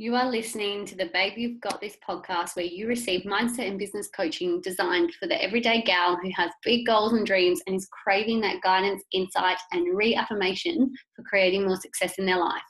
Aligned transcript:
You 0.00 0.14
are 0.14 0.30
listening 0.30 0.86
to 0.86 0.94
the 0.94 1.10
Babe 1.12 1.32
You've 1.36 1.60
Got 1.60 1.80
This 1.80 1.96
podcast 2.08 2.54
where 2.54 2.64
you 2.64 2.86
receive 2.86 3.22
mindset 3.22 3.66
and 3.66 3.80
business 3.80 4.08
coaching 4.14 4.60
designed 4.60 5.12
for 5.14 5.26
the 5.26 5.42
everyday 5.42 5.82
gal 5.82 6.16
who 6.22 6.30
has 6.36 6.52
big 6.62 6.86
goals 6.86 7.14
and 7.14 7.26
dreams 7.26 7.60
and 7.66 7.74
is 7.74 7.88
craving 8.04 8.40
that 8.42 8.62
guidance, 8.62 9.02
insight, 9.10 9.58
and 9.72 9.96
reaffirmation 9.96 10.94
for 11.16 11.24
creating 11.24 11.66
more 11.66 11.80
success 11.80 12.14
in 12.16 12.26
their 12.26 12.38
life. 12.38 12.62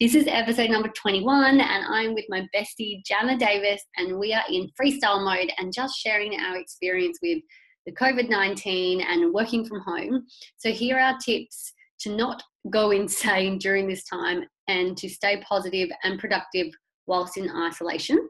This 0.00 0.16
is 0.16 0.26
episode 0.26 0.70
number 0.70 0.88
21, 0.88 1.60
and 1.60 1.62
I'm 1.62 2.12
with 2.12 2.24
my 2.28 2.44
bestie, 2.52 3.04
Jana 3.06 3.38
Davis, 3.38 3.80
and 3.96 4.18
we 4.18 4.32
are 4.32 4.42
in 4.50 4.68
freestyle 4.70 5.24
mode 5.24 5.52
and 5.58 5.72
just 5.72 5.96
sharing 5.96 6.40
our 6.40 6.56
experience 6.56 7.20
with 7.22 7.38
the 7.86 7.92
COVID 7.92 8.28
19 8.28 9.00
and 9.00 9.32
working 9.32 9.64
from 9.64 9.80
home. 9.82 10.26
So, 10.56 10.72
here 10.72 10.98
are 10.98 11.16
tips 11.24 11.72
to 12.00 12.14
not 12.14 12.42
go 12.70 12.90
insane 12.92 13.58
during 13.58 13.86
this 13.86 14.04
time 14.04 14.44
and 14.68 14.96
to 14.96 15.08
stay 15.08 15.42
positive 15.46 15.90
and 16.04 16.18
productive 16.18 16.68
whilst 17.06 17.36
in 17.36 17.50
isolation. 17.50 18.28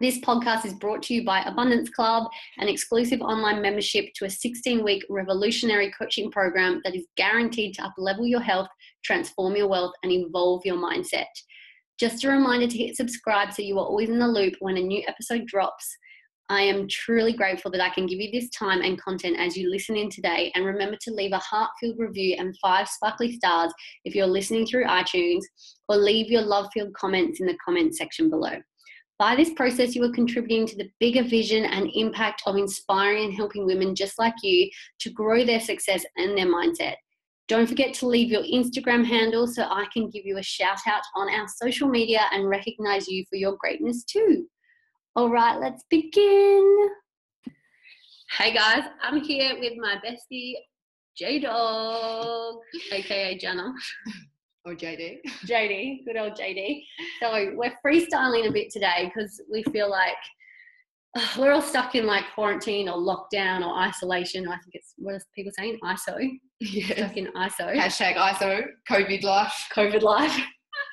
This 0.00 0.18
podcast 0.18 0.64
is 0.64 0.72
brought 0.72 1.02
to 1.04 1.14
you 1.14 1.24
by 1.24 1.42
Abundance 1.42 1.90
Club, 1.90 2.26
an 2.58 2.66
exclusive 2.66 3.20
online 3.20 3.60
membership 3.60 4.06
to 4.16 4.24
a 4.24 4.30
16 4.30 4.82
week 4.82 5.04
revolutionary 5.10 5.92
coaching 5.96 6.30
program 6.30 6.80
that 6.82 6.96
is 6.96 7.06
guaranteed 7.16 7.74
to 7.74 7.82
uplevel 7.82 8.28
your 8.28 8.40
health, 8.40 8.68
transform 9.04 9.54
your 9.54 9.68
wealth, 9.68 9.92
and 10.02 10.10
evolve 10.10 10.62
your 10.64 10.76
mindset. 10.76 11.26
Just 12.00 12.24
a 12.24 12.28
reminder 12.28 12.66
to 12.66 12.78
hit 12.78 12.96
subscribe 12.96 13.52
so 13.52 13.62
you 13.62 13.78
are 13.78 13.86
always 13.86 14.08
in 14.08 14.18
the 14.18 14.26
loop 14.26 14.54
when 14.60 14.78
a 14.78 14.82
new 14.82 15.02
episode 15.06 15.46
drops. 15.46 15.96
I 16.52 16.60
am 16.60 16.86
truly 16.86 17.32
grateful 17.32 17.70
that 17.70 17.80
I 17.80 17.88
can 17.88 18.04
give 18.04 18.20
you 18.20 18.30
this 18.30 18.50
time 18.50 18.82
and 18.82 19.00
content 19.00 19.38
as 19.40 19.56
you 19.56 19.70
listen 19.70 19.96
in 19.96 20.10
today. 20.10 20.52
And 20.54 20.66
remember 20.66 20.98
to 21.00 21.10
leave 21.10 21.32
a 21.32 21.38
heart 21.38 21.70
filled 21.80 21.98
review 21.98 22.36
and 22.38 22.54
five 22.60 22.88
sparkly 22.88 23.32
stars 23.32 23.72
if 24.04 24.14
you're 24.14 24.26
listening 24.26 24.66
through 24.66 24.84
iTunes, 24.84 25.40
or 25.88 25.96
leave 25.96 26.30
your 26.30 26.42
love 26.42 26.68
filled 26.74 26.92
comments 26.92 27.40
in 27.40 27.46
the 27.46 27.56
comment 27.64 27.96
section 27.96 28.28
below. 28.28 28.60
By 29.18 29.34
this 29.34 29.54
process, 29.54 29.94
you 29.94 30.04
are 30.04 30.12
contributing 30.12 30.66
to 30.66 30.76
the 30.76 30.90
bigger 31.00 31.22
vision 31.22 31.64
and 31.64 31.90
impact 31.94 32.42
of 32.44 32.56
inspiring 32.56 33.24
and 33.24 33.34
helping 33.34 33.64
women 33.64 33.94
just 33.94 34.18
like 34.18 34.34
you 34.42 34.68
to 35.00 35.10
grow 35.10 35.46
their 35.46 35.60
success 35.60 36.04
and 36.18 36.36
their 36.36 36.52
mindset. 36.52 36.96
Don't 37.48 37.66
forget 37.66 37.94
to 37.94 38.06
leave 38.06 38.30
your 38.30 38.42
Instagram 38.42 39.06
handle 39.06 39.46
so 39.46 39.62
I 39.62 39.86
can 39.90 40.10
give 40.10 40.26
you 40.26 40.36
a 40.36 40.42
shout 40.42 40.80
out 40.86 41.02
on 41.16 41.30
our 41.30 41.46
social 41.48 41.88
media 41.88 42.26
and 42.30 42.46
recognize 42.46 43.08
you 43.08 43.24
for 43.30 43.36
your 43.36 43.56
greatness 43.58 44.04
too. 44.04 44.46
All 45.14 45.28
right, 45.28 45.60
let's 45.60 45.84
begin. 45.90 46.88
Hey 48.38 48.54
guys, 48.54 48.84
I'm 49.02 49.22
here 49.22 49.58
with 49.60 49.74
my 49.76 49.96
bestie, 49.96 50.54
J 51.14 51.38
Dog, 51.38 52.56
aka 52.90 53.36
Jana. 53.36 53.74
Or 54.64 54.74
JD. 54.74 55.18
JD, 55.44 56.06
good 56.06 56.16
old 56.16 56.32
JD. 56.32 56.82
So 57.20 57.52
we're 57.54 57.76
freestyling 57.84 58.48
a 58.48 58.52
bit 58.52 58.70
today 58.70 59.12
because 59.12 59.38
we 59.50 59.62
feel 59.64 59.90
like 59.90 60.16
uh, 61.14 61.26
we're 61.38 61.52
all 61.52 61.60
stuck 61.60 61.94
in 61.94 62.06
like 62.06 62.24
quarantine 62.34 62.88
or 62.88 62.96
lockdown 62.96 63.66
or 63.66 63.76
isolation. 63.76 64.48
I 64.48 64.52
think 64.52 64.74
it's 64.74 64.94
what 64.96 65.16
are 65.16 65.20
people 65.34 65.52
saying? 65.58 65.78
ISO. 65.84 66.16
Yeah. 66.60 66.86
Stuck 66.86 67.16
in 67.18 67.26
ISO. 67.36 67.76
Hashtag 67.76 68.16
ISO, 68.16 68.62
COVID 68.88 69.24
life. 69.24 69.68
COVID 69.74 70.00
life. 70.00 70.40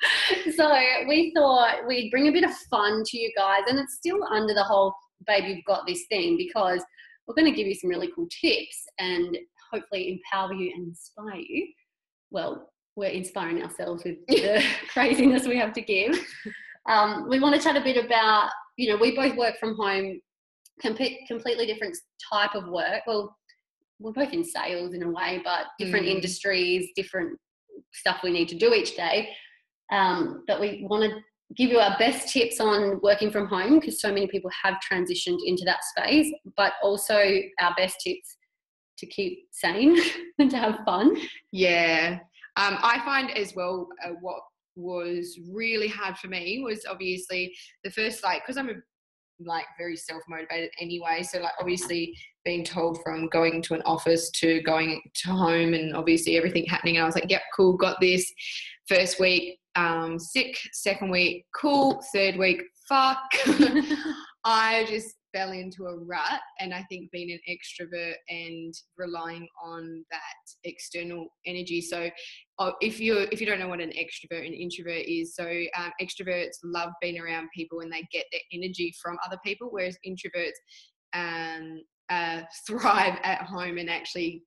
so 0.56 0.70
we 1.08 1.32
thought 1.36 1.86
we'd 1.86 2.10
bring 2.10 2.28
a 2.28 2.32
bit 2.32 2.44
of 2.44 2.54
fun 2.70 3.02
to 3.04 3.18
you 3.18 3.30
guys, 3.36 3.62
and 3.68 3.78
it's 3.78 3.96
still 3.96 4.22
under 4.30 4.54
the 4.54 4.62
whole 4.64 4.94
babe, 5.26 5.44
you've 5.44 5.64
got 5.66 5.86
this 5.86 6.04
thing 6.08 6.36
because 6.36 6.82
we're 7.26 7.34
going 7.34 7.50
to 7.50 7.56
give 7.56 7.66
you 7.66 7.74
some 7.74 7.90
really 7.90 8.10
cool 8.14 8.26
tips 8.40 8.84
and 8.98 9.36
hopefully 9.72 10.20
empower 10.32 10.52
you 10.54 10.72
and 10.74 10.88
inspire 10.88 11.36
you. 11.36 11.68
Well, 12.30 12.70
we're 12.96 13.10
inspiring 13.10 13.62
ourselves 13.62 14.04
with 14.04 14.16
the 14.28 14.62
craziness 14.92 15.46
we 15.46 15.56
have 15.58 15.72
to 15.74 15.82
give. 15.82 16.18
Um, 16.88 17.28
we 17.28 17.38
want 17.38 17.54
to 17.54 17.60
chat 17.60 17.76
a 17.76 17.80
bit 17.80 18.02
about, 18.02 18.50
you 18.76 18.88
know, 18.90 18.96
we 18.96 19.14
both 19.14 19.36
work 19.36 19.58
from 19.58 19.76
home, 19.76 20.20
com- 20.82 20.96
completely 21.28 21.66
different 21.66 21.96
type 22.32 22.54
of 22.54 22.66
work. 22.68 23.02
Well, 23.06 23.36
we're 24.00 24.12
both 24.12 24.32
in 24.32 24.44
sales 24.44 24.94
in 24.94 25.02
a 25.02 25.10
way, 25.10 25.40
but 25.44 25.66
different 25.78 26.06
Mm. 26.06 26.16
industries, 26.16 26.88
different 26.96 27.38
stuff 27.92 28.20
we 28.24 28.30
need 28.30 28.48
to 28.48 28.54
do 28.56 28.72
each 28.72 28.96
day. 28.96 29.28
Um, 29.90 30.44
but 30.46 30.60
we 30.60 30.86
want 30.88 31.10
to 31.10 31.20
give 31.56 31.70
you 31.70 31.78
our 31.78 31.96
best 31.98 32.32
tips 32.32 32.60
on 32.60 33.00
working 33.02 33.30
from 33.30 33.46
home 33.46 33.80
because 33.80 34.00
so 34.00 34.12
many 34.12 34.26
people 34.26 34.50
have 34.62 34.76
transitioned 34.90 35.38
into 35.44 35.64
that 35.64 35.80
space, 35.84 36.32
but 36.56 36.74
also 36.82 37.16
our 37.60 37.74
best 37.76 38.00
tips 38.00 38.36
to 38.98 39.06
keep 39.06 39.40
sane 39.50 39.96
and 40.38 40.50
to 40.50 40.58
have 40.58 40.80
fun. 40.84 41.16
Yeah. 41.52 42.18
Um, 42.56 42.78
I 42.82 43.00
find 43.04 43.36
as 43.36 43.54
well 43.54 43.88
uh, 44.04 44.12
what 44.20 44.40
was 44.76 45.38
really 45.52 45.88
hard 45.88 46.16
for 46.18 46.28
me 46.28 46.62
was 46.64 46.84
obviously 46.88 47.54
the 47.84 47.90
first, 47.90 48.22
like, 48.22 48.42
because 48.44 48.56
I'm 48.56 48.68
a 48.68 48.74
like 49.42 49.64
very 49.78 49.96
self 49.96 50.22
motivated 50.28 50.70
anyway. 50.80 51.22
So 51.22 51.38
like 51.40 51.52
obviously 51.58 52.14
being 52.44 52.64
told 52.64 53.02
from 53.02 53.28
going 53.28 53.62
to 53.62 53.74
an 53.74 53.82
office 53.82 54.30
to 54.32 54.60
going 54.62 55.00
to 55.14 55.30
home 55.30 55.74
and 55.74 55.96
obviously 55.96 56.36
everything 56.36 56.66
happening. 56.66 56.96
And 56.96 57.02
I 57.02 57.06
was 57.06 57.14
like, 57.14 57.30
yep, 57.30 57.42
cool, 57.56 57.76
got 57.76 58.00
this. 58.00 58.30
First 58.88 59.20
week, 59.20 59.59
um, 59.76 60.18
sick. 60.18 60.56
Second 60.72 61.10
week, 61.10 61.44
cool. 61.54 62.02
Third 62.14 62.36
week, 62.36 62.62
fuck. 62.88 63.18
I 64.44 64.86
just 64.88 65.16
fell 65.32 65.52
into 65.52 65.84
a 65.86 65.96
rut 65.96 66.40
and 66.58 66.74
I 66.74 66.82
think 66.88 67.10
being 67.10 67.30
an 67.30 67.40
extrovert 67.48 68.14
and 68.28 68.74
relying 68.96 69.46
on 69.62 70.04
that 70.10 70.20
external 70.64 71.28
energy. 71.46 71.80
So 71.80 72.10
uh, 72.58 72.72
if 72.80 73.00
you 73.00 73.28
if 73.30 73.40
you 73.40 73.46
don't 73.46 73.58
know 73.58 73.68
what 73.68 73.80
an 73.80 73.92
extrovert 73.92 74.46
and 74.46 74.54
introvert 74.54 75.06
is, 75.06 75.34
so 75.34 75.44
um, 75.76 75.92
extroverts 76.00 76.58
love 76.64 76.90
being 77.00 77.18
around 77.20 77.48
people 77.54 77.80
and 77.80 77.92
they 77.92 78.06
get 78.12 78.26
their 78.32 78.40
energy 78.52 78.92
from 79.02 79.18
other 79.24 79.38
people, 79.44 79.68
whereas 79.70 79.98
introverts 80.06 80.50
um, 81.14 81.80
uh, 82.08 82.42
thrive 82.66 83.18
at 83.22 83.42
home 83.42 83.78
and 83.78 83.90
actually 83.90 84.42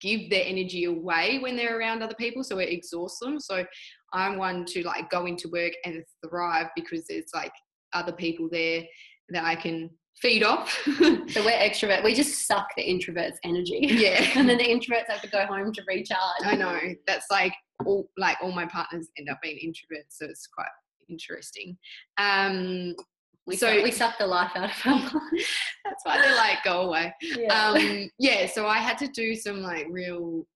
give 0.00 0.30
their 0.30 0.44
energy 0.46 0.84
away 0.84 1.40
when 1.40 1.56
they're 1.56 1.76
around 1.76 2.02
other 2.04 2.14
people 2.14 2.44
so 2.44 2.58
it 2.58 2.68
exhausts 2.68 3.18
them 3.18 3.40
so 3.40 3.64
i'm 4.12 4.36
one 4.36 4.64
to 4.64 4.82
like 4.84 5.10
go 5.10 5.26
into 5.26 5.48
work 5.48 5.72
and 5.84 6.02
thrive 6.28 6.66
because 6.76 7.06
there's 7.06 7.30
like 7.34 7.52
other 7.92 8.12
people 8.12 8.48
there 8.50 8.82
that 9.30 9.44
i 9.44 9.54
can 9.54 9.88
feed 10.20 10.42
off 10.44 10.70
So 10.84 11.42
we're 11.42 11.52
extrovert. 11.52 12.04
We 12.04 12.14
just 12.14 12.46
suck 12.46 12.68
the 12.76 12.82
introverts' 12.82 13.36
energy. 13.44 13.78
yeah 13.88 14.22
And 14.36 14.46
then 14.46 14.58
the 14.58 14.64
introverts 14.64 15.08
have 15.08 15.22
to 15.22 15.28
go 15.28 15.46
home 15.46 15.72
to 15.72 15.82
recharge. 15.88 16.44
i 16.44 16.54
know 16.54 16.78
that's 17.06 17.26
like 17.30 17.52
all 17.86 18.08
like 18.18 18.36
all 18.42 18.52
my 18.52 18.66
partners 18.66 19.08
end 19.18 19.30
up 19.30 19.38
being 19.42 19.56
introverts 19.56 20.10
so 20.10 20.26
it's 20.26 20.46
quite 20.46 20.66
interesting 21.08 21.76
um 22.18 22.94
We, 23.46 23.56
So- 23.56 23.74
suck, 23.74 23.82
we 23.84 23.90
suck 23.90 24.18
the 24.18 24.26
life 24.26 24.52
out 24.54 24.70
of 24.70 24.82
them. 24.84 25.20
that's 25.84 26.04
why 26.04 26.20
they're 26.20 26.36
like 26.36 26.62
go 26.62 26.82
away 26.82 27.12
Yeah. 27.22 27.70
um 27.70 28.10
yeah 28.18 28.46
so 28.46 28.66
i 28.66 28.78
had 28.78 28.98
to 28.98 29.08
do 29.08 29.34
some 29.34 29.62
like 29.62 29.86
real 29.90 30.46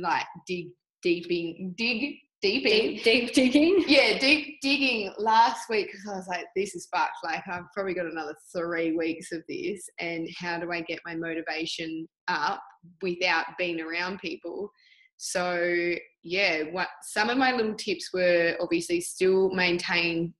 like 0.00 0.24
dig 0.46 0.68
deeping 1.02 1.74
dig 1.76 2.16
deeping 2.46 2.94
deep, 2.94 3.02
deep 3.02 3.34
digging. 3.34 3.84
yeah, 3.88 4.18
deep 4.18 4.60
digging 4.60 5.12
last 5.18 5.68
week 5.68 5.90
because 5.90 6.06
I 6.08 6.16
was 6.16 6.28
like, 6.28 6.46
this 6.54 6.74
is 6.74 6.86
fucked. 6.94 7.18
Like, 7.24 7.42
I've 7.48 7.72
probably 7.74 7.94
got 7.94 8.06
another 8.06 8.36
three 8.54 8.96
weeks 8.96 9.32
of 9.32 9.42
this, 9.48 9.88
and 9.98 10.28
how 10.38 10.58
do 10.58 10.70
I 10.70 10.82
get 10.82 11.00
my 11.04 11.16
motivation 11.16 12.06
up 12.28 12.62
without 13.02 13.46
being 13.58 13.80
around 13.80 14.20
people? 14.20 14.70
So, 15.16 15.94
yeah, 16.22 16.64
what 16.70 16.88
some 17.02 17.30
of 17.30 17.38
my 17.38 17.52
little 17.52 17.74
tips 17.74 18.10
were 18.12 18.56
obviously 18.60 19.00
still 19.00 19.50
maintain 19.50 20.34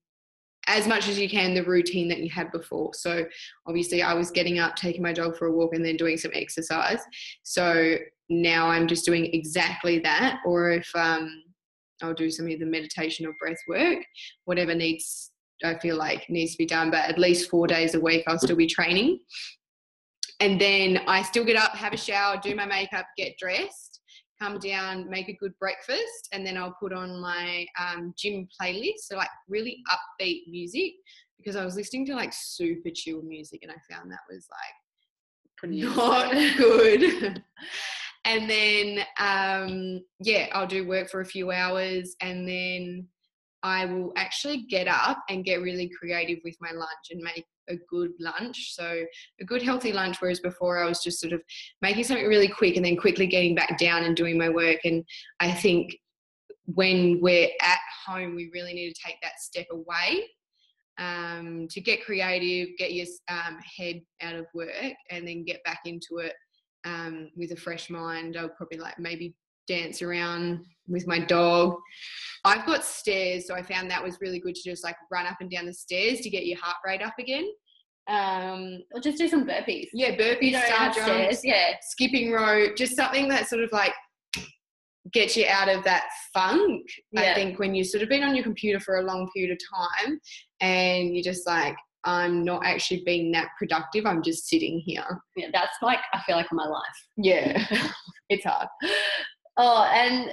as 0.69 0.87
much 0.89 1.09
as 1.09 1.19
you 1.19 1.29
can 1.29 1.55
the 1.55 1.63
routine 1.63 2.09
that 2.09 2.19
you 2.19 2.31
had 2.31 2.53
before. 2.53 2.93
So, 2.95 3.25
obviously, 3.67 4.03
I 4.03 4.15
was 4.15 4.31
getting 4.31 4.59
up, 4.61 4.77
taking 4.77 5.03
my 5.03 5.13
dog 5.13 5.37
for 5.37 5.47
a 5.47 5.53
walk, 5.53 5.75
and 5.75 5.85
then 5.85 5.97
doing 5.97 6.19
some 6.19 6.33
exercise. 6.35 7.01
So 7.43 7.97
now 8.29 8.69
I'm 8.69 8.87
just 8.87 9.05
doing 9.05 9.27
exactly 9.33 9.99
that. 10.01 10.41
Or 10.45 10.73
if 10.73 10.91
um, 10.95 11.43
I'll 12.03 12.15
do 12.15 12.31
some 12.31 12.49
either 12.49 12.67
meditation 12.67 13.27
or 13.27 13.35
breath 13.41 13.61
work, 13.69 14.05
whatever 14.45 14.75
needs 14.75 15.33
I 15.65 15.79
feel 15.79 15.97
like 15.97 16.29
needs 16.29 16.53
to 16.53 16.59
be 16.59 16.67
done. 16.67 16.91
But 16.91 17.09
at 17.09 17.19
least 17.19 17.51
four 17.51 17.67
days 17.67 17.95
a 17.95 18.01
week, 18.01 18.25
I'll 18.27 18.39
still 18.39 18.57
be 18.57 18.67
training. 18.67 19.21
And 20.41 20.61
then 20.61 21.01
I 21.07 21.23
still 21.23 21.45
get 21.45 21.57
up, 21.57 21.73
have 21.73 21.95
a 21.95 21.97
shower, 21.97 22.39
do 22.43 22.55
my 22.55 22.67
makeup, 22.67 23.07
get 23.17 23.39
dressed, 23.39 24.01
come 24.41 24.59
down, 24.59 25.09
make 25.09 25.31
a 25.31 25.37
good 25.41 25.59
breakfast, 25.59 26.29
and 26.33 26.47
then 26.47 26.59
I'll 26.59 26.77
put 26.79 26.93
on 26.93 27.21
my 27.23 27.67
um, 27.81 28.13
gym 28.19 28.47
playlist. 28.61 29.05
So 29.05 29.17
like 29.17 29.31
really 29.49 29.79
upbeat 29.91 30.43
music 30.49 30.93
because 31.39 31.57
I 31.57 31.65
was 31.65 31.75
listening 31.75 32.05
to 32.07 32.15
like 32.15 32.35
super 32.35 32.91
chill 32.95 33.23
music 33.23 33.61
and 33.63 33.73
I 33.73 33.95
found 33.95 34.11
that 34.11 34.21
was 34.31 34.47
like 34.51 34.75
Pretty 35.57 35.81
not 35.81 36.33
good. 36.59 37.43
And 38.27 38.51
then 38.51 39.05
um, 39.21 40.01
yeah, 40.19 40.49
I'll 40.53 40.67
do 40.67 40.87
work 40.87 41.09
for 41.09 41.21
a 41.21 41.27
few 41.27 41.53
hours 41.53 42.17
and 42.21 42.47
then 42.47 43.07
I 43.63 43.87
will 43.87 44.13
actually 44.17 44.67
get 44.69 44.89
up 44.89 45.19
and 45.31 45.45
get 45.45 45.63
really 45.63 45.89
creative 45.89 46.39
with 46.45 46.57
my 46.61 46.73
lunch 46.73 47.11
and 47.11 47.23
make 47.23 47.47
a 47.69 47.77
good 47.89 48.11
lunch. 48.19 48.75
So 48.75 49.05
a 49.41 49.45
good 49.45 49.63
healthy 49.63 49.93
lunch, 49.93 50.21
whereas 50.21 50.41
before 50.41 50.83
I 50.83 50.89
was 50.89 51.03
just 51.03 51.21
sort 51.21 51.33
of 51.33 51.41
making 51.83 52.05
something 52.05 52.27
really 52.27 52.49
quick 52.49 52.77
and 52.77 52.85
then 52.85 52.97
quickly 52.97 53.29
getting 53.29 53.55
back 53.55 53.79
down 53.79 54.03
and 54.03 54.17
doing 54.17 54.37
my 54.37 54.49
work. 54.49 54.81
And 54.85 55.05
I 55.39 55.53
think 55.53 55.97
when 56.65 57.21
we're 57.21 57.49
at 57.63 57.79
home, 58.07 58.35
we 58.35 58.51
really 58.53 58.75
need 58.75 58.93
to 58.93 59.03
take 59.05 59.17
that 59.23 59.41
step 59.41 59.67
away 59.71 60.25
um, 60.99 61.69
to 61.71 61.81
get 61.81 62.05
creative, 62.05 62.77
get 62.77 62.93
your 62.93 63.07
um, 63.29 63.59
head 63.77 64.01
out 64.21 64.35
of 64.35 64.47
work, 64.53 64.95
and 65.11 65.27
then 65.27 65.45
get 65.45 65.63
back 65.63 65.81
into 65.85 66.19
it 66.19 66.33
um, 66.87 67.31
with 67.37 67.53
a 67.53 67.57
fresh 67.57 67.91
mind. 67.91 68.37
I'll 68.39 68.49
probably 68.49 68.79
like 68.79 68.99
maybe 68.99 69.35
dance 69.69 70.01
around 70.01 70.65
with 70.89 71.07
my 71.07 71.19
dog. 71.19 71.77
I've 72.45 72.65
got 72.65 72.85
stairs, 72.85 73.47
so 73.47 73.55
I 73.55 73.63
found 73.63 73.91
that 73.91 74.03
was 74.03 74.19
really 74.21 74.39
good 74.39 74.55
to 74.55 74.63
just 74.63 74.85
like 74.85 74.97
run 75.11 75.27
up 75.27 75.39
and 75.41 75.51
down 75.51 75.67
the 75.67 75.75
stairs 75.75 76.21
to 76.21 76.31
get 76.31 76.47
your 76.47 76.59
heart 76.61 76.77
rate 76.87 77.03
up 77.03 77.15
again. 77.19 77.49
Um, 78.09 78.83
or 78.95 79.01
just 79.01 79.19
do 79.19 79.27
some 79.27 79.45
burpees. 79.45 79.89
Yeah, 79.93 80.15
burpees, 80.15 80.43
You 80.43 80.53
know, 80.53 80.63
star 80.65 80.93
jumps, 80.93 81.45
yeah. 81.45 81.73
skipping 81.83 82.31
rope, 82.31 82.77
just 82.77 82.95
something 82.95 83.29
that 83.29 83.49
sort 83.49 83.65
of 83.65 83.73
like 83.73 83.93
gets 85.13 85.37
you 85.37 85.47
out 85.49 85.69
of 85.69 85.83
that 85.85 86.05
funk. 86.33 86.83
I 87.17 87.35
think 87.35 87.59
when 87.59 87.75
you've 87.75 87.89
sort 87.89 88.05
of 88.05 88.09
been 88.09 88.23
on 88.23 88.35
your 88.35 88.45
computer 88.45 88.79
for 88.79 88.99
a 88.99 89.03
long 89.03 89.29
period 89.35 89.53
of 89.53 90.05
time 90.05 90.21
and 90.61 91.15
you're 91.15 91.25
just 91.25 91.47
like, 91.47 91.77
I'm 92.07 92.45
not 92.45 92.65
actually 92.65 93.03
being 93.05 93.33
that 93.33 93.49
productive. 93.59 94.07
I'm 94.07 94.23
just 94.23 94.49
sitting 94.49 94.79
here. 94.79 95.05
Yeah, 95.37 95.49
that's 95.53 95.77
like 95.83 95.99
I 96.15 96.23
feel 96.23 96.37
like 96.37 96.47
my 96.53 96.67
life. 96.67 97.09
Yeah, 97.17 97.67
it's 98.31 98.45
hard. 98.45 98.69
Oh, 99.57 99.85
and 99.93 100.33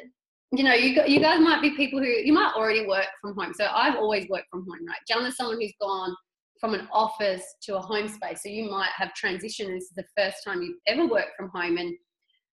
you 0.51 0.63
know, 0.63 0.73
you 0.73 1.01
you 1.07 1.19
guys 1.19 1.39
might 1.39 1.61
be 1.61 1.75
people 1.75 1.99
who 1.99 2.05
you 2.05 2.31
might 2.31 2.53
already 2.55 2.85
work 2.85 3.07
from 3.19 3.35
home. 3.35 3.53
So 3.55 3.65
I've 3.65 3.95
always 3.95 4.29
worked 4.29 4.47
from 4.51 4.61
home, 4.61 4.85
right? 4.87 4.99
Jan 5.07 5.25
is 5.25 5.35
someone 5.35 5.59
who's 5.59 5.73
gone 5.81 6.15
from 6.61 6.75
an 6.75 6.87
office 6.93 7.43
to 7.63 7.77
a 7.77 7.81
home 7.81 8.07
space. 8.07 8.43
So 8.43 8.49
you 8.49 8.69
might 8.69 8.91
have 8.95 9.11
transitioned. 9.21 9.73
This 9.73 9.85
is 9.85 9.93
the 9.97 10.05
first 10.15 10.37
time 10.45 10.61
you've 10.61 10.77
ever 10.87 11.07
worked 11.07 11.31
from 11.37 11.49
home, 11.49 11.77
and 11.77 11.93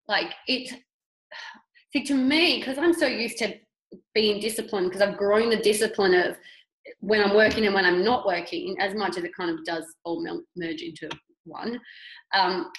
like 0.07 0.33
it. 0.47 0.71
See, 1.93 2.03
to 2.03 2.13
me, 2.13 2.59
because 2.59 2.77
I'm 2.77 2.93
so 2.93 3.07
used 3.07 3.37
to 3.37 3.55
being 4.13 4.41
disciplined, 4.41 4.89
because 4.89 5.01
I've 5.01 5.17
grown 5.17 5.49
the 5.49 5.55
discipline 5.55 6.13
of 6.13 6.37
when 6.99 7.21
I'm 7.21 7.35
working 7.35 7.65
and 7.65 7.75
when 7.75 7.85
I'm 7.85 8.03
not 8.03 8.25
working, 8.25 8.75
as 8.79 8.95
much 8.95 9.17
as 9.17 9.23
it 9.23 9.35
kind 9.35 9.51
of 9.51 9.63
does 9.65 9.85
all 10.03 10.23
merge 10.55 10.81
into 10.81 11.09
one. 11.45 11.79
Um, 12.33 12.71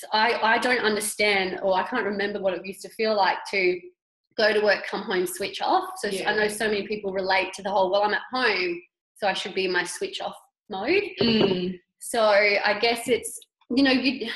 so 0.00 0.06
I, 0.12 0.54
I 0.54 0.58
don't 0.58 0.84
understand 0.84 1.60
or 1.62 1.74
I 1.74 1.86
can't 1.86 2.04
remember 2.04 2.40
what 2.40 2.54
it 2.54 2.64
used 2.64 2.82
to 2.82 2.88
feel 2.90 3.16
like 3.16 3.38
to 3.50 3.80
go 4.36 4.52
to 4.52 4.60
work, 4.60 4.86
come 4.86 5.02
home, 5.02 5.26
switch 5.26 5.60
off. 5.62 5.90
So 5.98 6.08
Yeah. 6.08 6.30
I 6.30 6.36
know 6.36 6.48
so 6.48 6.66
many 6.66 6.86
people 6.86 7.12
relate 7.12 7.52
to 7.54 7.62
the 7.62 7.70
whole, 7.70 7.90
well, 7.90 8.02
I'm 8.02 8.14
at 8.14 8.22
home, 8.32 8.80
so 9.16 9.28
I 9.28 9.32
should 9.32 9.54
be 9.54 9.66
in 9.66 9.72
my 9.72 9.84
switch 9.84 10.20
off 10.20 10.36
mode. 10.68 11.02
Mm. 11.20 11.78
So 12.00 12.20
I 12.20 12.78
guess 12.80 13.08
it's, 13.08 13.38
you 13.70 13.82
know, 13.82 13.92
you, 13.92 14.28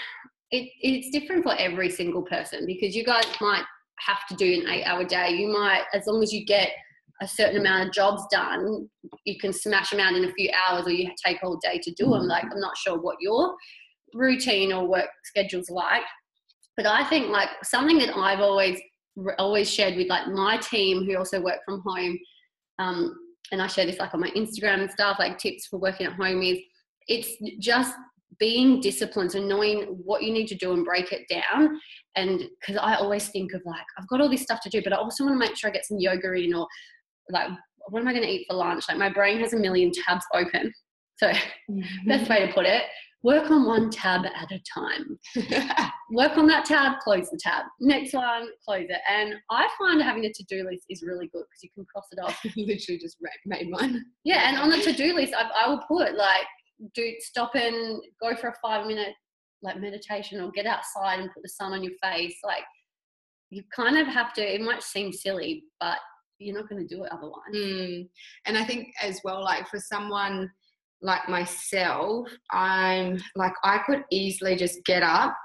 it, 0.50 0.71
it's 0.81 1.11
different 1.11 1.43
for 1.43 1.55
every 1.59 1.91
single 1.91 2.23
person 2.23 2.64
because 2.64 2.94
you 2.94 3.05
guys 3.05 3.25
might 3.41 3.64
have 3.99 4.26
to 4.29 4.37
do 4.37 4.61
an 4.61 4.69
eight 4.69 4.85
hour 4.85 5.05
day. 5.05 5.31
You 5.31 5.49
might, 5.49 5.82
as 5.93 6.06
long 6.06 6.23
as 6.23 6.32
you 6.32 6.47
get 6.47 6.71
a 7.20 7.29
certain 7.29 7.59
amount 7.59 7.88
of 7.88 7.94
jobs 7.94 8.23
done, 8.31 8.88
you 9.25 9.38
can 9.38 9.53
smash 9.53 9.91
them 9.91 10.00
out 10.00 10.15
in 10.15 10.25
a 10.25 10.32
few 10.32 10.50
hours 10.53 10.87
or 10.87 10.91
you 10.91 11.11
take 11.25 11.43
all 11.43 11.59
day 11.62 11.81
to 11.82 11.93
do 11.93 12.11
them. 12.11 12.26
Like, 12.26 12.44
I'm 12.44 12.61
not 12.61 12.76
sure 12.76 12.99
what 12.99 13.17
your 13.20 13.55
routine 14.15 14.73
or 14.73 14.87
work 14.87 15.09
schedule's 15.25 15.70
like. 15.70 16.05
But 16.76 16.87
I 16.87 17.05
think 17.05 17.29
like 17.31 17.49
something 17.65 17.99
that 17.99 18.17
I've 18.17 18.41
always 18.41 18.81
always 19.37 19.69
shared 19.69 19.97
with 19.97 20.06
like 20.06 20.29
my 20.29 20.59
team 20.59 21.05
who 21.05 21.17
also 21.17 21.41
work 21.41 21.59
from 21.65 21.82
home, 21.85 22.17
um, 22.79 23.17
and 23.50 23.61
I 23.61 23.67
share 23.67 23.85
this 23.85 23.99
like 23.99 24.14
on 24.14 24.21
my 24.21 24.31
Instagram 24.31 24.82
and 24.82 24.91
stuff, 24.91 25.19
like 25.19 25.38
tips 25.38 25.67
for 25.67 25.79
working 25.79 26.06
at 26.06 26.12
home 26.12 26.41
is 26.43 26.59
it's 27.09 27.31
just 27.59 27.94
being 28.38 28.81
disciplined 28.81 29.35
and 29.35 29.49
knowing 29.49 29.82
what 30.05 30.23
you 30.23 30.32
need 30.32 30.47
to 30.47 30.55
do 30.55 30.73
and 30.73 30.85
break 30.85 31.12
it 31.12 31.26
down. 31.29 31.81
And 32.14 32.44
because 32.61 32.76
I 32.76 32.94
always 32.94 33.29
think 33.29 33.53
of 33.55 33.62
like, 33.64 33.85
I've 33.99 34.06
got 34.06 34.21
all 34.21 34.29
this 34.29 34.43
stuff 34.43 34.61
to 34.62 34.71
do, 34.71 34.82
but 34.82 34.93
I 34.93 34.97
also 34.97 35.25
want 35.25 35.35
to 35.35 35.38
make 35.38 35.56
sure 35.56 35.71
I 35.71 35.73
get 35.73 35.87
some 35.87 35.99
yoga 35.99 36.32
in 36.35 36.55
or 36.55 36.69
like, 37.30 37.48
what 37.88 38.00
am 38.00 38.08
I 38.08 38.12
going 38.12 38.25
to 38.25 38.30
eat 38.30 38.46
for 38.48 38.56
lunch? 38.56 38.84
Like, 38.88 38.98
my 38.98 39.10
brain 39.10 39.40
has 39.40 39.52
a 39.52 39.58
million 39.58 39.90
tabs 39.92 40.25
open. 40.34 40.72
So, 41.16 41.32
best 42.06 42.28
way 42.28 42.46
to 42.46 42.52
put 42.52 42.66
it, 42.66 42.82
work 43.22 43.50
on 43.50 43.66
one 43.66 43.90
tab 43.90 44.25
at 44.25 44.52
a 44.52 44.60
time. 44.72 45.19
Work 46.10 46.38
on 46.38 46.46
that 46.46 46.64
tab, 46.64 47.00
close 47.00 47.28
the 47.28 47.38
tab. 47.38 47.66
Next 47.80 48.14
one, 48.14 48.48
close 48.66 48.86
it. 48.88 49.00
And 49.10 49.34
I 49.50 49.69
find 49.78 50.00
having 50.02 50.25
a 50.25 50.32
to 50.32 50.44
do 50.48 50.64
list 50.64 50.84
is 50.88 51.02
really 51.02 51.28
good 51.34 51.44
because 51.44 51.62
you 51.62 51.69
can 51.75 51.84
cross 51.84 52.06
it 52.12 52.19
off. 52.19 52.40
Literally 52.56 52.98
just 52.98 53.19
made 53.44 53.69
mine. 53.69 54.02
Yeah, 54.25 54.48
and 54.48 54.56
on 54.56 54.70
the 54.70 54.78
to 54.78 54.92
do 54.92 55.14
list, 55.14 55.34
I, 55.34 55.50
I 55.64 55.69
will 55.69 55.82
put 55.86 56.14
like, 56.14 56.46
do 56.94 57.12
stop 57.19 57.54
and 57.54 58.00
go 58.22 58.34
for 58.36 58.48
a 58.48 58.54
five 58.62 58.86
minute 58.86 59.12
like 59.60 59.80
meditation 59.80 60.40
or 60.40 60.50
get 60.52 60.64
outside 60.64 61.20
and 61.20 61.28
put 61.34 61.42
the 61.42 61.48
sun 61.50 61.75
on 61.75 61.82
your 61.82 61.92
face. 62.02 62.36
Like, 62.42 62.64
you 63.50 63.62
kind 63.75 63.98
of 63.98 64.06
have 64.06 64.32
to, 64.34 64.42
it 64.42 64.62
might 64.62 64.82
seem 64.82 65.12
silly, 65.12 65.64
but 65.78 65.98
you're 66.38 66.56
not 66.56 66.69
going 66.69 66.87
to 66.87 66.94
do 66.94 67.05
it 67.05 67.12
otherwise. 67.12 67.55
Mm. 67.55 68.08
And 68.46 68.56
I 68.56 68.64
think 68.64 68.88
as 69.02 69.20
well, 69.25 69.43
like 69.43 69.69
for 69.69 69.79
someone 69.79 70.50
like 71.02 71.29
myself, 71.29 72.29
I'm 72.50 73.19
like 73.37 73.52
I 73.64 73.79
could 73.79 74.05
easily 74.11 74.56
just 74.56 74.85
get 74.85 75.02
up, 75.02 75.37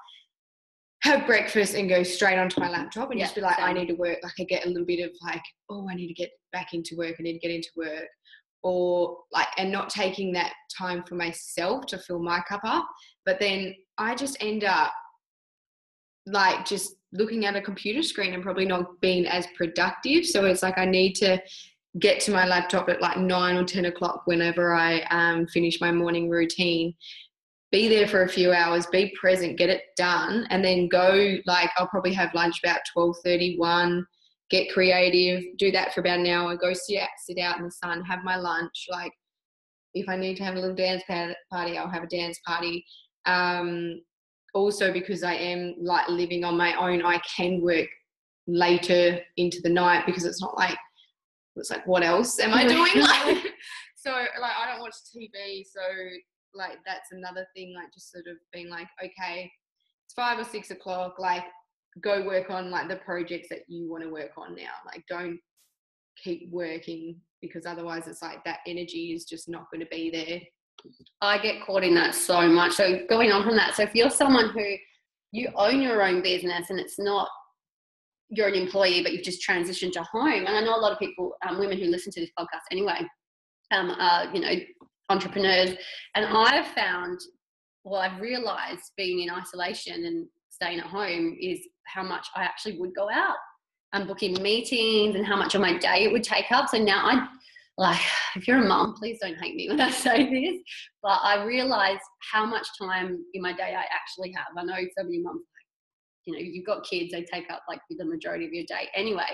have 1.03 1.25
breakfast, 1.25 1.75
and 1.75 1.89
go 1.89 2.03
straight 2.03 2.37
onto 2.37 2.59
my 2.59 2.69
laptop 2.69 3.11
and 3.11 3.19
Yeah, 3.19 3.25
just 3.25 3.35
be 3.35 3.41
like, 3.41 3.59
I 3.59 3.73
need 3.73 3.87
to 3.87 3.95
work. 3.95 4.19
Like 4.23 4.33
I 4.39 4.43
get 4.43 4.65
a 4.65 4.69
little 4.69 4.85
bit 4.85 5.03
of 5.03 5.11
like, 5.23 5.43
oh, 5.69 5.87
I 5.89 5.95
need 5.95 6.07
to 6.07 6.13
get 6.13 6.31
back 6.51 6.73
into 6.73 6.95
work. 6.97 7.15
I 7.19 7.23
need 7.23 7.33
to 7.33 7.39
get 7.39 7.51
into 7.51 7.69
work. 7.75 8.07
Or 8.63 9.17
like, 9.31 9.47
and 9.57 9.71
not 9.71 9.89
taking 9.89 10.31
that 10.33 10.53
time 10.77 11.03
for 11.07 11.15
myself 11.15 11.85
to 11.87 11.97
fill 11.97 12.19
my 12.19 12.39
cup 12.47 12.61
up. 12.63 12.87
But 13.25 13.39
then 13.39 13.75
I 13.97 14.15
just 14.15 14.37
end 14.41 14.63
up 14.63 14.93
like 16.25 16.65
just 16.65 16.95
looking 17.13 17.45
at 17.45 17.55
a 17.55 17.61
computer 17.61 18.03
screen 18.03 18.33
and 18.33 18.43
probably 18.43 18.65
not 18.65 18.99
being 18.99 19.25
as 19.27 19.47
productive. 19.55 20.25
So 20.25 20.45
it's 20.45 20.63
like 20.63 20.77
I 20.77 20.85
need 20.85 21.13
to 21.15 21.41
get 21.99 22.19
to 22.21 22.31
my 22.31 22.45
laptop 22.45 22.89
at 22.89 23.01
like 23.01 23.17
nine 23.17 23.55
or 23.55 23.63
ten 23.63 23.85
o'clock 23.85 24.23
whenever 24.25 24.73
I 24.73 25.01
um, 25.11 25.47
finish 25.47 25.79
my 25.79 25.91
morning 25.91 26.29
routine. 26.29 26.93
Be 27.71 27.87
there 27.87 28.07
for 28.07 28.23
a 28.23 28.29
few 28.29 28.51
hours, 28.51 28.85
be 28.87 29.15
present, 29.19 29.57
get 29.57 29.69
it 29.69 29.83
done, 29.95 30.45
and 30.49 30.63
then 30.63 30.89
go. 30.89 31.37
Like 31.45 31.69
I'll 31.77 31.87
probably 31.87 32.13
have 32.13 32.33
lunch 32.33 32.59
about 32.63 32.81
twelve 32.91 33.15
thirty 33.23 33.57
one. 33.57 34.05
Get 34.49 34.71
creative, 34.71 35.43
do 35.57 35.71
that 35.71 35.93
for 35.93 36.01
about 36.01 36.19
an 36.19 36.27
hour. 36.27 36.55
Go 36.55 36.73
sit 36.73 36.99
out, 36.99 37.09
sit 37.17 37.39
out 37.39 37.57
in 37.57 37.63
the 37.63 37.71
sun, 37.71 38.03
have 38.03 38.23
my 38.23 38.35
lunch. 38.35 38.87
Like 38.91 39.11
if 39.95 40.07
I 40.09 40.15
need 40.15 40.37
to 40.37 40.43
have 40.43 40.55
a 40.55 40.59
little 40.59 40.75
dance 40.75 41.03
party, 41.07 41.77
I'll 41.77 41.89
have 41.89 42.03
a 42.03 42.07
dance 42.07 42.39
party. 42.45 42.85
Um, 43.25 44.01
also 44.53 44.91
because 44.91 45.23
I 45.23 45.33
am 45.33 45.75
like 45.79 46.07
living 46.07 46.43
on 46.43 46.57
my 46.57 46.75
own, 46.75 47.03
I 47.03 47.19
can 47.19 47.61
work 47.61 47.87
later 48.47 49.19
into 49.37 49.61
the 49.61 49.69
night 49.69 50.05
because 50.05 50.25
it's 50.25 50.41
not 50.41 50.57
like 50.57 50.77
it's 51.55 51.69
like 51.69 51.85
what 51.87 52.03
else 52.03 52.39
am 52.39 52.53
I 52.53 52.67
doing? 52.67 52.91
Like, 52.95 53.53
so 53.95 54.11
like 54.11 54.51
I 54.61 54.69
don't 54.69 54.81
watch 54.81 54.95
TV, 55.15 55.63
so 55.65 55.81
like 56.53 56.79
that's 56.85 57.11
another 57.11 57.47
thing. 57.55 57.73
Like 57.75 57.93
just 57.93 58.11
sort 58.11 58.27
of 58.27 58.37
being 58.51 58.69
like, 58.69 58.87
okay, 59.03 59.49
it's 60.05 60.13
five 60.13 60.39
or 60.39 60.43
six 60.43 60.71
o'clock. 60.71 61.15
Like 61.19 61.45
go 62.01 62.25
work 62.25 62.49
on 62.49 62.69
like 62.69 62.89
the 62.89 62.97
projects 62.97 63.47
that 63.49 63.61
you 63.67 63.89
want 63.89 64.03
to 64.03 64.09
work 64.09 64.31
on 64.37 64.55
now. 64.55 64.73
Like 64.85 65.03
don't 65.07 65.39
keep 66.21 66.51
working 66.51 67.15
because 67.41 67.65
otherwise 67.65 68.07
it's 68.07 68.21
like 68.21 68.43
that 68.43 68.59
energy 68.67 69.13
is 69.13 69.25
just 69.25 69.47
not 69.47 69.69
going 69.71 69.81
to 69.81 69.87
be 69.87 70.09
there. 70.09 70.41
I 71.21 71.37
get 71.37 71.61
caught 71.65 71.83
in 71.83 71.95
that 71.95 72.15
so 72.15 72.47
much. 72.47 72.73
So 72.73 72.99
going 73.07 73.31
on 73.31 73.43
from 73.43 73.55
that, 73.55 73.75
so 73.75 73.83
if 73.83 73.95
you're 73.95 74.09
someone 74.09 74.49
who 74.49 74.75
you 75.31 75.49
own 75.55 75.81
your 75.81 76.03
own 76.03 76.21
business 76.21 76.69
and 76.69 76.79
it's 76.79 76.99
not 76.99 77.27
you're 78.29 78.47
an 78.47 78.55
employee 78.55 79.03
but 79.03 79.13
you've 79.13 79.23
just 79.23 79.47
transitioned 79.47 79.93
to 79.93 80.03
home, 80.03 80.45
and 80.45 80.49
I 80.49 80.61
know 80.61 80.75
a 80.75 80.79
lot 80.79 80.91
of 80.91 80.99
people, 80.99 81.33
um, 81.47 81.59
women 81.59 81.77
who 81.77 81.85
listen 81.85 82.11
to 82.13 82.19
this 82.19 82.31
podcast 82.37 82.61
anyway, 82.71 82.99
um, 83.71 83.91
are 83.91 84.33
you 84.33 84.41
know 84.41 84.53
entrepreneurs, 85.09 85.75
and 86.15 86.25
I've 86.25 86.67
found, 86.67 87.19
well, 87.83 88.01
I've 88.01 88.19
realised 88.19 88.91
being 88.97 89.21
in 89.21 89.29
isolation 89.29 90.05
and 90.05 90.27
staying 90.49 90.79
at 90.79 90.85
home 90.85 91.37
is 91.39 91.59
how 91.85 92.03
much 92.03 92.27
I 92.35 92.43
actually 92.43 92.79
would 92.79 92.95
go 92.95 93.09
out 93.09 93.35
and 93.93 94.07
book 94.07 94.23
in 94.23 94.41
meetings 94.41 95.15
and 95.15 95.25
how 95.25 95.35
much 95.35 95.55
of 95.55 95.61
my 95.61 95.77
day 95.77 96.03
it 96.03 96.11
would 96.11 96.23
take 96.23 96.51
up. 96.51 96.69
So 96.69 96.77
now 96.77 97.05
I 97.05 97.27
like 97.77 97.99
if 98.35 98.47
you're 98.47 98.63
a 98.63 98.67
mum, 98.67 98.95
please 98.97 99.19
don't 99.21 99.37
hate 99.37 99.55
me 99.55 99.69
when 99.69 99.81
I 99.81 99.91
say 99.91 100.29
this, 100.29 100.61
but 101.01 101.19
I 101.23 101.43
realize 101.43 101.99
how 102.31 102.45
much 102.45 102.67
time 102.79 103.23
in 103.33 103.41
my 103.41 103.53
day 103.53 103.75
I 103.75 103.85
actually 103.93 104.33
have. 104.33 104.47
I 104.57 104.63
know 104.63 104.87
so 104.97 105.03
many 105.03 105.21
like, 105.23 105.35
you 106.25 106.33
know, 106.33 106.39
you've 106.39 106.65
got 106.65 106.85
kids, 106.85 107.11
they 107.11 107.23
take 107.23 107.51
up 107.51 107.63
like 107.67 107.79
the 107.89 108.05
majority 108.05 108.45
of 108.45 108.53
your 108.53 108.65
day 108.67 108.89
anyway. 108.95 109.27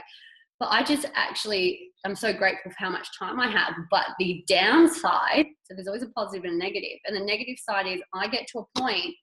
But 0.59 0.69
I 0.71 0.83
just 0.83 1.05
actually, 1.15 1.91
I'm 2.05 2.15
so 2.15 2.33
grateful 2.33 2.71
for 2.71 2.77
how 2.79 2.89
much 2.89 3.07
time 3.17 3.39
I 3.39 3.47
have. 3.47 3.73
But 3.89 4.07
the 4.19 4.43
downside, 4.47 5.45
so 5.63 5.73
there's 5.73 5.87
always 5.87 6.03
a 6.03 6.09
positive 6.09 6.43
and 6.43 6.55
a 6.55 6.57
negative. 6.57 6.99
And 7.05 7.15
the 7.15 7.23
negative 7.23 7.55
side 7.59 7.87
is 7.87 8.01
I 8.13 8.27
get 8.27 8.45
to 8.51 8.59
a 8.59 8.79
point 8.79 9.15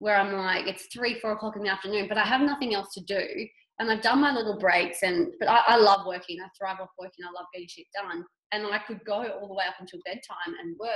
where 0.00 0.16
I'm 0.16 0.34
like, 0.34 0.66
it's 0.66 0.86
three, 0.92 1.18
four 1.20 1.32
o'clock 1.32 1.56
in 1.56 1.62
the 1.62 1.70
afternoon, 1.70 2.06
but 2.06 2.18
I 2.18 2.24
have 2.24 2.42
nothing 2.42 2.74
else 2.74 2.92
to 2.94 3.00
do. 3.04 3.24
And 3.78 3.90
I've 3.90 4.02
done 4.02 4.20
my 4.20 4.32
little 4.32 4.58
breaks 4.58 5.02
and 5.02 5.28
but 5.38 5.48
I, 5.48 5.62
I 5.68 5.76
love 5.76 6.00
working. 6.06 6.38
I 6.40 6.48
thrive 6.58 6.80
off 6.82 6.90
working. 6.98 7.24
I 7.24 7.30
love 7.34 7.46
getting 7.54 7.68
shit 7.68 7.86
done 7.94 8.24
and 8.52 8.66
I 8.66 8.78
could 8.78 9.04
go 9.04 9.14
all 9.14 9.48
the 9.48 9.54
way 9.54 9.64
up 9.68 9.74
until 9.80 10.00
bedtime 10.04 10.54
and 10.60 10.76
work. 10.78 10.90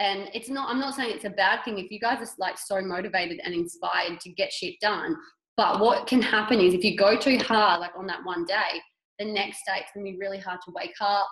And 0.00 0.28
it's 0.34 0.48
not, 0.48 0.68
I'm 0.68 0.80
not 0.80 0.94
saying 0.94 1.14
it's 1.14 1.24
a 1.24 1.30
bad 1.30 1.64
thing 1.64 1.78
if 1.78 1.90
you 1.90 2.00
guys 2.00 2.20
are 2.20 2.32
like 2.38 2.58
so 2.58 2.80
motivated 2.80 3.40
and 3.44 3.54
inspired 3.54 4.20
to 4.20 4.30
get 4.30 4.52
shit 4.52 4.74
done. 4.80 5.16
But 5.56 5.78
what 5.78 6.08
can 6.08 6.20
happen 6.20 6.60
is 6.60 6.74
if 6.74 6.82
you 6.82 6.96
go 6.96 7.16
too 7.16 7.38
hard, 7.38 7.80
like 7.80 7.92
on 7.96 8.06
that 8.08 8.24
one 8.24 8.44
day, 8.44 8.80
the 9.20 9.24
next 9.24 9.60
day 9.66 9.74
it's 9.78 9.92
to 9.92 10.02
be 10.02 10.16
really 10.18 10.38
hard 10.38 10.60
to 10.64 10.72
wake 10.74 10.96
up 11.00 11.28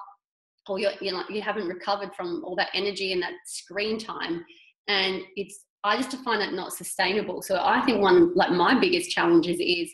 or 0.69 0.79
you're, 0.79 0.93
you 1.01 1.11
know, 1.11 1.25
you 1.29 1.43
haven't 1.43 1.67
recovered 1.67 2.15
from 2.15 2.45
all 2.45 2.55
that 2.55 2.69
energy 2.73 3.13
and 3.13 3.21
that 3.23 3.33
screen 3.47 3.99
time. 3.99 4.45
And 4.87 5.23
it's, 5.35 5.65
I 5.83 5.97
just 5.97 6.17
find 6.19 6.41
that 6.41 6.53
not 6.53 6.73
sustainable. 6.73 7.43
So 7.43 7.61
I 7.61 7.81
think 7.81 8.01
one, 8.01 8.33
like 8.37 8.53
my 8.53 8.79
biggest 8.79 9.11
challenges 9.11 9.59
is 9.59 9.93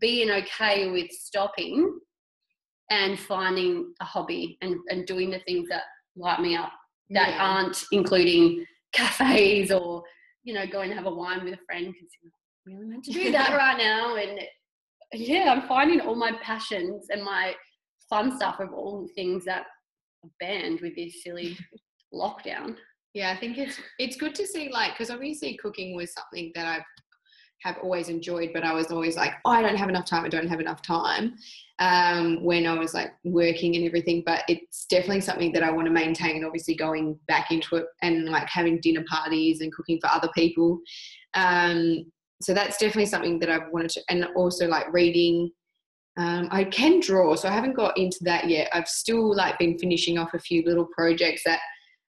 being 0.00 0.30
okay 0.30 0.90
with 0.90 1.10
stopping 1.10 1.98
and 2.90 3.18
finding 3.18 3.92
a 4.00 4.04
hobby 4.04 4.58
and, 4.62 4.76
and 4.88 5.06
doing 5.06 5.30
the 5.30 5.40
things 5.40 5.68
that 5.68 5.82
light 6.16 6.40
me 6.40 6.56
up 6.56 6.72
that 7.10 7.30
yeah. 7.30 7.38
aren't 7.38 7.84
including 7.92 8.64
cafes 8.92 9.70
or, 9.70 10.02
you 10.44 10.54
know, 10.54 10.66
going 10.66 10.90
to 10.90 10.96
have 10.96 11.06
a 11.06 11.14
wine 11.14 11.44
with 11.44 11.54
a 11.54 11.64
friend 11.66 11.86
because 11.92 12.08
you're 12.22 12.76
really 12.76 12.88
meant 12.88 13.04
to 13.04 13.12
do 13.12 13.32
that 13.32 13.50
right 13.56 13.78
now. 13.78 14.16
And 14.16 14.40
yeah, 15.12 15.52
I'm 15.52 15.68
finding 15.68 16.00
all 16.00 16.14
my 16.14 16.32
passions 16.42 17.06
and 17.10 17.22
my 17.22 17.54
fun 18.08 18.36
stuff 18.36 18.60
of 18.60 18.72
all 18.72 19.02
the 19.02 19.12
things 19.14 19.44
that 19.44 19.66
are 20.24 20.30
banned 20.40 20.80
with 20.80 20.94
this 20.96 21.22
silly 21.22 21.56
lockdown. 22.14 22.76
Yeah, 23.14 23.30
I 23.30 23.36
think 23.40 23.56
it's 23.56 23.78
it's 23.98 24.16
good 24.16 24.34
to 24.34 24.46
see 24.46 24.68
like 24.70 24.92
because 24.92 25.10
obviously 25.10 25.56
cooking 25.56 25.96
was 25.96 26.12
something 26.12 26.52
that 26.54 26.66
I've 26.66 26.82
have 27.62 27.78
always 27.82 28.08
enjoyed, 28.08 28.50
but 28.52 28.64
I 28.64 28.72
was 28.72 28.90
always 28.90 29.16
like, 29.16 29.32
oh, 29.44 29.50
I 29.50 29.62
don't 29.62 29.76
have 29.76 29.88
enough 29.88 30.06
time. 30.06 30.24
I 30.24 30.28
don't 30.28 30.48
have 30.48 30.60
enough 30.60 30.82
time 30.82 31.36
um, 31.78 32.42
when 32.42 32.66
I 32.66 32.74
was 32.78 32.94
like 32.94 33.12
working 33.24 33.76
and 33.76 33.84
everything. 33.84 34.22
But 34.24 34.42
it's 34.48 34.86
definitely 34.86 35.22
something 35.22 35.52
that 35.52 35.62
I 35.62 35.70
want 35.70 35.86
to 35.86 35.92
maintain. 35.92 36.44
Obviously, 36.44 36.74
going 36.74 37.18
back 37.28 37.50
into 37.50 37.76
it 37.76 37.86
and 38.02 38.26
like 38.26 38.48
having 38.48 38.80
dinner 38.80 39.04
parties 39.08 39.60
and 39.60 39.72
cooking 39.72 39.98
for 40.00 40.10
other 40.10 40.28
people. 40.34 40.80
Um, 41.34 42.04
so 42.42 42.52
that's 42.52 42.76
definitely 42.76 43.06
something 43.06 43.38
that 43.40 43.48
I've 43.48 43.70
wanted 43.72 43.90
to, 43.90 44.02
and 44.10 44.26
also 44.36 44.68
like 44.68 44.92
reading 44.92 45.50
um, 46.18 46.48
I 46.50 46.64
can 46.64 47.00
draw, 47.00 47.34
so 47.34 47.48
I 47.48 47.52
haven't 47.52 47.74
got 47.74 47.96
into 47.98 48.18
that 48.22 48.48
yet. 48.48 48.70
I've 48.72 48.88
still 48.88 49.34
like 49.34 49.58
been 49.58 49.78
finishing 49.78 50.16
off 50.16 50.32
a 50.32 50.38
few 50.38 50.62
little 50.64 50.86
projects 50.96 51.42
that 51.44 51.60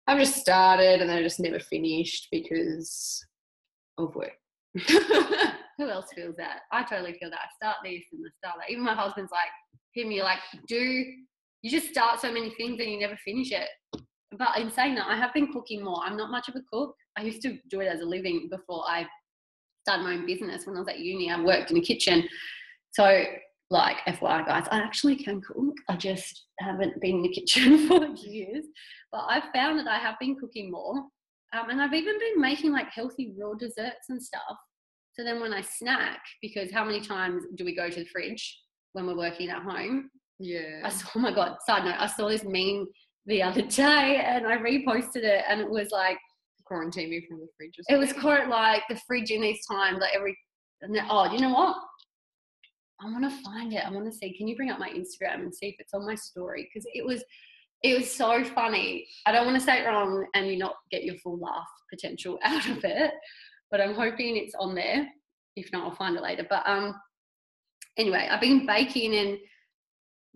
I've 0.07 0.19
just 0.19 0.35
started 0.35 1.01
and 1.01 1.09
then 1.09 1.17
I 1.17 1.23
just 1.23 1.39
never 1.39 1.59
finished 1.59 2.27
because 2.31 3.25
of 3.97 4.15
work. 4.15 4.33
Who 5.77 5.89
else 5.89 6.08
feels 6.13 6.36
that? 6.38 6.62
I 6.72 6.84
totally 6.84 7.17
feel 7.20 7.29
that. 7.29 7.39
I 7.39 7.50
start 7.55 7.77
this 7.84 8.03
and 8.12 8.22
I 8.25 8.32
start 8.38 8.60
that. 8.60 8.72
Even 8.72 8.84
my 8.84 8.96
husband's 8.96 9.32
like, 9.32 9.50
him, 9.94 10.12
you're 10.12 10.25
like, 10.25 10.39
do 10.67 10.75
you 10.75 11.70
just 11.70 11.89
start 11.89 12.20
so 12.20 12.32
many 12.32 12.50
things 12.51 12.79
and 12.79 12.91
you 12.91 13.00
never 13.00 13.17
finish 13.24 13.51
it? 13.51 13.67
But 14.38 14.58
in 14.58 14.72
saying 14.72 14.96
that, 14.96 15.08
I 15.08 15.15
have 15.15 15.34
been 15.34 15.51
cooking 15.51 15.84
more. 15.84 16.01
I'm 16.03 16.17
not 16.17 16.32
much 16.32 16.50
of 16.50 16.55
a 16.55 16.62
cook. 16.72 16.96
I 17.17 17.24
used 17.24 17.41
to 17.44 17.58
do 17.70 17.79
it 17.79 17.88
as 17.88 18.01
a 18.01 18.05
living 18.05 18.50
before 18.50 18.84
I 18.88 19.05
started 19.84 20.03
my 20.03 20.13
own 20.13 20.25
business. 20.25 20.65
When 20.65 20.75
I 20.75 20.79
was 20.79 20.89
at 20.89 21.00
uni, 21.00 21.32
I 21.32 21.41
worked 21.41 21.72
in 21.72 21.77
a 21.77 21.82
kitchen. 21.82 22.27
So 22.91 23.24
like 23.70 23.98
FYI 24.08 24.46
guys, 24.46 24.67
I 24.70 24.79
actually 24.79 25.15
can 25.15 25.41
cook. 25.41 25.75
I 25.89 25.96
just 25.96 26.46
haven't 26.60 27.00
been 27.01 27.17
in 27.17 27.22
the 27.24 27.29
kitchen 27.29 27.88
for 27.88 28.05
years. 28.05 28.65
But 29.12 29.25
I've 29.29 29.51
found 29.53 29.79
that 29.79 29.88
I 29.88 29.98
have 29.98 30.15
been 30.20 30.36
cooking 30.36 30.72
more. 30.72 31.05
Um, 31.53 31.70
and 31.70 31.82
I've 31.82 31.94
even 31.94 32.20
been 32.20 32.41
making 32.41 32.72
like 32.74 32.89
healthy 32.89 33.34
raw 33.39 33.53
desserts 33.53 34.10
and 34.10 34.22
stuff. 34.22 34.58
So 35.15 35.24
then 35.24 35.39
when 35.39 35.53
I 35.53 35.62
snack, 35.62 36.19
because 36.41 36.72
how 36.72 36.84
many 36.84 37.00
times 37.00 37.43
do 37.55 37.63
we 37.63 37.74
go 37.74 37.89
to 37.89 38.00
the 38.00 38.05
fridge 38.05 38.60
when 38.93 39.07
we're 39.07 39.17
working 39.17 39.50
at 39.50 39.63
home? 39.63 40.10
Yeah. 40.39 40.81
I 40.84 40.89
saw, 40.89 41.07
oh 41.15 41.19
my 41.19 41.34
God, 41.34 41.55
side 41.65 41.86
note, 41.86 41.95
I 41.98 42.07
saw 42.07 42.27
this 42.27 42.43
meme 42.43 42.88
the 43.25 43.41
other 43.41 43.62
day 43.62 44.22
and 44.25 44.45
I 44.45 44.57
reposted 44.57 45.24
it 45.24 45.45
and 45.48 45.62
it 45.62 45.69
was 45.69 45.91
like, 45.91 46.17
quarantine 46.65 47.12
me 47.12 47.24
from 47.27 47.39
the 47.39 47.48
fridge. 47.55 47.75
It 47.88 47.98
was 47.98 48.12
quite 48.12 48.50
like 48.50 48.84
the 48.89 49.00
fridge 49.07 49.31
in 49.31 49.41
these 49.41 49.65
times, 49.65 50.00
like 50.01 50.15
every, 50.15 50.38
oh, 51.10 51.31
you 51.31 51.39
know 51.39 51.53
what? 51.53 51.77
I 53.00 53.05
want 53.05 53.24
to 53.24 53.43
find 53.43 53.72
it. 53.74 53.86
I 53.86 53.91
want 53.91 54.12
to 54.12 54.17
see. 54.17 54.36
Can 54.36 54.48
you 54.48 54.55
bring 54.55 54.72
up 54.72 54.79
my 54.79 54.89
Instagram 54.89 55.41
and 55.43 55.53
see 55.53 55.67
if 55.67 55.75
it's 55.79 55.93
on 55.93 56.05
my 56.05 56.15
story? 56.15 56.67
Because 56.74 56.88
it 56.93 57.05
was, 57.05 57.24
it 57.84 57.95
was 57.98 58.12
so 58.12 58.43
funny. 58.43 59.05
I 59.25 59.31
don't 59.31 59.45
want 59.45 59.60
to 59.60 59.63
say 59.63 59.81
it 59.81 59.86
wrong 59.86 60.25
and 60.34 60.48
you 60.48 60.57
not 60.57 60.75
get 60.91 61.03
your 61.03 61.15
full 61.17 61.38
laugh 61.39 61.67
potential 61.89 62.39
out 62.43 62.67
of 62.67 62.84
it, 62.84 63.12
but 63.72 63.81
I'm 63.81 63.93
hoping 63.93 64.38
it's 64.38 64.55
on 64.60 64.75
there. 64.75 65.07
If 65.55 65.72
not, 65.72 65.84
I'll 65.84 65.95
find 65.95 66.15
it 66.15 66.24
later. 66.24 66.45
But 66.50 66.67
um, 66.67 66.95
anyway, 67.98 68.27
I've 68.29 68.41
been 68.41 68.65
baking 68.65 69.15
and 69.15 69.38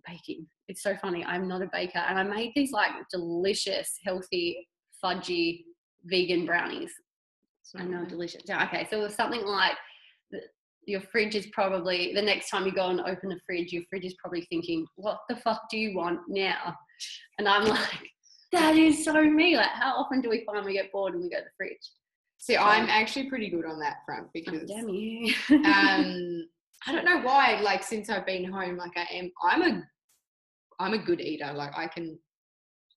baking. 0.07 0.48
It's 0.67 0.83
so 0.83 0.95
funny. 0.98 1.25
I'm 1.25 1.48
not 1.48 1.62
a 1.62 1.69
baker, 1.71 2.00
and 2.00 2.17
I 2.17 2.24
made 2.24 2.51
these 2.55 2.71
like 2.71 2.91
delicious, 3.12 3.98
healthy, 4.03 4.67
fudgy 5.03 5.63
vegan 6.05 6.45
brownies. 6.45 6.91
I 7.77 7.83
know, 7.83 8.05
delicious. 8.05 8.41
Yeah, 8.45 8.63
okay, 8.65 8.88
so 8.89 9.00
it 9.00 9.03
was 9.03 9.13
something 9.13 9.45
like 9.45 9.77
your 10.86 11.01
fridge 11.01 11.36
is 11.36 11.48
probably 11.48 12.13
the 12.13 12.21
next 12.21 12.50
time 12.50 12.65
you 12.65 12.71
go 12.71 12.88
and 12.88 13.00
open 13.01 13.29
the 13.29 13.39
fridge, 13.45 13.71
your 13.71 13.83
fridge 13.89 14.05
is 14.05 14.15
probably 14.19 14.45
thinking, 14.50 14.86
"What 14.95 15.19
the 15.29 15.36
fuck 15.36 15.69
do 15.69 15.77
you 15.77 15.95
want 15.95 16.21
now?" 16.27 16.75
And 17.38 17.48
I'm 17.48 17.65
like, 17.67 18.09
"That 18.51 18.75
is 18.75 19.03
so 19.03 19.21
me." 19.24 19.55
Like, 19.55 19.69
how 19.69 19.95
often 19.95 20.21
do 20.21 20.29
we 20.29 20.43
find 20.45 20.65
we 20.65 20.74
get 20.74 20.91
bored 20.91 21.13
and 21.13 21.24
we 21.24 21.29
go 21.29 21.38
to 21.38 21.43
the 21.43 21.50
fridge? 21.57 21.77
See, 22.39 22.55
so, 22.55 22.62
I'm 22.62 22.89
actually 22.89 23.29
pretty 23.29 23.50
good 23.50 23.65
on 23.65 23.79
that 23.79 23.98
front 24.05 24.27
because, 24.34 24.63
oh, 24.63 24.67
damn 24.67 24.89
you. 24.89 25.34
um, 25.51 26.48
I 26.88 26.93
don't 26.93 27.05
know 27.05 27.19
why. 27.22 27.60
Like, 27.62 27.84
since 27.84 28.10
I've 28.10 28.25
been 28.25 28.50
home, 28.50 28.77
like 28.77 28.96
I 28.96 29.05
am, 29.13 29.31
I'm 29.43 29.62
a, 29.62 29.84
I'm 30.79 30.93
a 30.93 30.98
good 30.98 31.19
eater. 31.19 31.51
Like, 31.53 31.77
I 31.77 31.88
can 31.88 32.17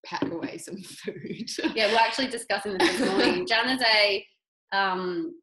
pack 0.07 0.31
away 0.31 0.59
some 0.59 0.77
food. 0.83 1.51
yeah, 1.75 1.93
we're 1.93 1.99
actually 1.99 2.29
discussing 2.29 2.79
this 2.79 2.99
this 2.99 3.11
morning. 3.11 3.47
Jan 3.49 3.69
is 3.69 3.83
a 3.83 4.27
um, 4.73 5.35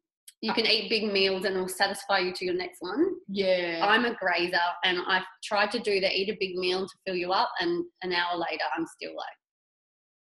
you 0.42 0.54
can 0.54 0.66
eat 0.66 0.88
big 0.88 1.12
meals 1.12 1.44
and 1.44 1.54
it'll 1.54 1.68
satisfy 1.68 2.18
you 2.18 2.32
to 2.32 2.44
your 2.44 2.54
next 2.54 2.78
one. 2.80 3.04
Yeah. 3.28 3.80
I'm 3.86 4.06
a 4.06 4.14
grazer 4.14 4.56
and 4.84 4.98
I've 5.06 5.24
tried 5.44 5.70
to 5.72 5.78
do 5.78 6.00
the 6.00 6.10
eat 6.10 6.30
a 6.30 6.36
big 6.40 6.56
meal 6.56 6.86
to 6.86 6.94
fill 7.06 7.14
you 7.14 7.30
up 7.32 7.50
and 7.60 7.84
an 8.02 8.12
hour 8.12 8.38
later 8.38 8.64
I'm 8.76 8.86
still 8.86 9.14
like 9.14 9.36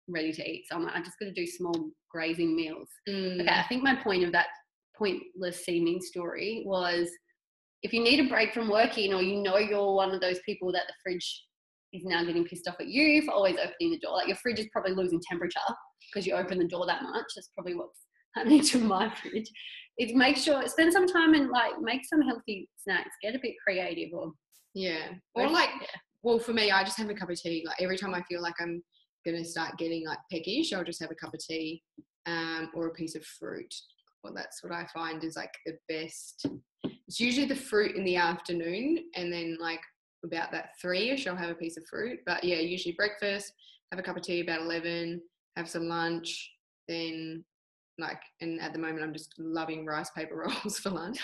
ready 0.08 0.34
to 0.34 0.50
eat. 0.50 0.66
So 0.68 0.76
I'm 0.76 0.84
like, 0.84 0.96
I'm 0.96 1.04
just 1.04 1.20
gonna 1.20 1.34
do 1.34 1.46
small 1.46 1.92
grazing 2.12 2.56
meals. 2.56 2.90
Mm. 3.08 3.42
Okay, 3.42 3.50
I 3.50 3.66
think 3.68 3.84
my 3.84 3.96
point 3.96 4.24
of 4.24 4.32
that 4.32 4.48
pointless 4.98 5.66
seeming 5.66 6.02
story 6.02 6.64
was 6.66 7.10
if 7.84 7.94
you 7.94 8.04
need 8.04 8.20
a 8.20 8.30
break 8.30 8.54
from 8.54 8.70
working 8.70 9.14
or 9.14 9.22
you 9.22 9.42
know 9.42 9.58
you're 9.58 9.94
one 9.94 10.12
of 10.12 10.22
those 10.22 10.40
people 10.46 10.72
that 10.72 10.84
the 10.88 10.94
fridge 11.04 11.46
is 11.94 12.04
now 12.06 12.24
getting 12.24 12.46
pissed 12.46 12.68
off 12.68 12.76
at 12.80 12.88
you 12.88 13.22
for 13.24 13.32
always 13.32 13.56
opening 13.56 13.92
the 13.92 14.00
door. 14.00 14.14
Like 14.14 14.28
your 14.28 14.38
fridge 14.38 14.60
is 14.60 14.70
probably 14.72 14.94
losing 14.94 15.22
temperature 15.30 15.60
because 16.14 16.26
you 16.28 16.34
open 16.34 16.60
the 16.60 16.68
door 16.68 16.86
that 16.86 17.04
much. 17.04 17.26
That's 17.36 17.50
probably 17.56 17.76
what's 17.76 18.00
happening 18.36 18.62
to 18.64 18.80
my 18.80 19.14
fridge 19.16 19.52
it's 19.98 20.14
make 20.14 20.38
sure 20.38 20.66
spend 20.68 20.92
some 20.92 21.08
time 21.08 21.34
and 21.34 21.50
like 21.50 21.74
make 21.82 22.02
some 22.06 22.22
healthy 22.22 22.68
snacks 22.76 23.16
get 23.22 23.36
a 23.36 23.40
bit 23.42 23.54
creative 23.64 24.10
or 24.14 24.32
yeah 24.74 25.10
or 25.36 25.50
like 25.50 25.70
yeah. 25.82 25.88
well 26.24 26.40
for 26.40 26.54
me 26.54 26.72
i 26.72 26.84
just 26.84 26.98
have 26.98 27.10
a 27.10 27.14
cup 27.14 27.30
of 27.30 27.40
tea 27.40 27.64
like 27.68 27.80
every 27.80 27.98
time 27.98 28.14
i 28.14 28.22
feel 28.24 28.42
like 28.42 28.54
i'm 28.60 28.82
gonna 29.26 29.44
start 29.44 29.78
getting 29.78 30.06
like 30.06 30.18
peckish 30.32 30.74
i'll 30.74 30.84
just 30.84 31.02
have 31.02 31.12
a 31.12 31.16
cup 31.16 31.34
of 31.34 31.40
tea 31.40 31.82
um, 32.26 32.70
or 32.74 32.88
a 32.88 32.94
piece 32.94 33.16
of 33.16 33.26
fruit. 33.26 33.74
Well 34.24 34.34
that's 34.34 34.64
what 34.64 34.72
i 34.72 34.86
find 34.94 35.24
is 35.24 35.36
like 35.36 35.54
the 35.66 35.78
best. 35.90 36.46
It's 36.84 37.20
usually 37.20 37.48
the 37.48 37.56
fruit 37.56 37.96
in 37.96 38.06
the 38.06 38.16
afternoon 38.16 39.00
and 39.16 39.34
then 39.34 39.58
like 39.60 39.82
about 40.24 40.52
that 40.52 40.70
three-ish 40.80 41.26
i'll 41.26 41.36
have 41.36 41.50
a 41.50 41.56
piece 41.56 41.78
of 41.78 41.86
fruit. 41.90 42.20
But 42.26 42.44
yeah 42.44 42.58
usually 42.58 42.94
breakfast 42.94 43.52
have 43.92 44.00
a 44.00 44.04
cup 44.04 44.18
of 44.18 44.24
tea 44.24 44.42
about 44.42 44.62
11 44.62 45.22
have 45.58 45.70
some 45.70 45.88
lunch 45.88 46.50
then 46.88 47.44
like 47.98 48.22
and 48.40 48.62
at 48.62 48.72
the 48.72 48.80
moment 48.80 49.04
i'm 49.04 49.12
just 49.12 49.34
loving 49.38 49.86
rice 49.86 50.10
paper 50.12 50.36
rolls 50.64 50.80
for 50.80 50.92
lunch. 50.92 51.20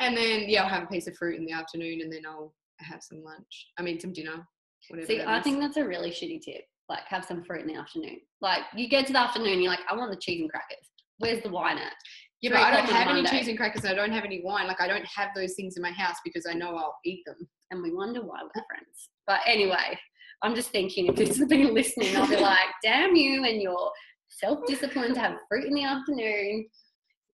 And 0.00 0.16
then 0.16 0.44
yeah 0.48 0.62
i'll 0.62 0.68
have 0.68 0.84
a 0.84 0.86
piece 0.86 1.06
of 1.06 1.16
fruit 1.16 1.38
in 1.38 1.44
the 1.44 1.52
afternoon 1.52 2.00
and 2.00 2.12
then 2.12 2.22
i'll 2.26 2.54
have 2.80 3.02
some 3.02 3.22
lunch. 3.22 3.68
I 3.78 3.82
mean 3.82 4.00
some 4.00 4.12
dinner 4.12 4.46
whatever 4.88 5.06
see 5.06 5.20
i 5.20 5.42
think 5.42 5.60
that's 5.60 5.76
a 5.76 5.84
really 5.84 6.10
shitty 6.10 6.40
tip 6.40 6.64
like 6.88 7.04
have 7.06 7.24
some 7.24 7.44
fruit 7.44 7.62
in 7.62 7.66
the 7.66 7.74
afternoon 7.74 8.18
like 8.40 8.62
you 8.74 8.88
get 8.88 9.06
to 9.06 9.12
the 9.12 9.18
afternoon 9.18 9.60
you're 9.60 9.70
like 9.70 9.80
i 9.90 9.94
want 9.94 10.10
the 10.10 10.16
cheese 10.16 10.40
and 10.40 10.50
crackers 10.50 10.90
where's 11.18 11.42
the 11.42 11.50
wine 11.50 11.78
at 11.78 11.92
yeah, 12.40 12.50
but 12.50 12.60
I 12.60 12.70
don't 12.70 12.90
have 12.90 13.08
any 13.08 13.24
cheese 13.24 13.48
and 13.48 13.56
crackers. 13.56 13.82
And 13.82 13.92
I 13.92 13.96
don't 13.96 14.12
have 14.12 14.24
any 14.24 14.40
wine. 14.44 14.68
Like 14.68 14.80
I 14.80 14.86
don't 14.86 15.06
have 15.06 15.30
those 15.34 15.54
things 15.54 15.76
in 15.76 15.82
my 15.82 15.90
house 15.90 16.16
because 16.24 16.46
I 16.48 16.54
know 16.54 16.76
I'll 16.76 16.96
eat 17.04 17.24
them. 17.26 17.36
And 17.70 17.82
we 17.82 17.92
wonder 17.92 18.20
why 18.20 18.40
we're 18.42 18.64
friends. 18.64 19.08
But 19.26 19.40
anyway, 19.44 19.98
I'm 20.42 20.54
just 20.54 20.70
thinking 20.70 21.06
if 21.06 21.16
this 21.16 21.36
has 21.38 21.48
been 21.48 21.74
listening, 21.74 22.16
I'll 22.16 22.28
be 22.28 22.36
like, 22.36 22.68
damn 22.82 23.16
you 23.16 23.44
and 23.44 23.60
your 23.60 23.90
self 24.28 24.60
discipline 24.66 25.14
to 25.14 25.20
have 25.20 25.36
fruit 25.48 25.66
in 25.66 25.74
the 25.74 25.84
afternoon. 25.84 26.66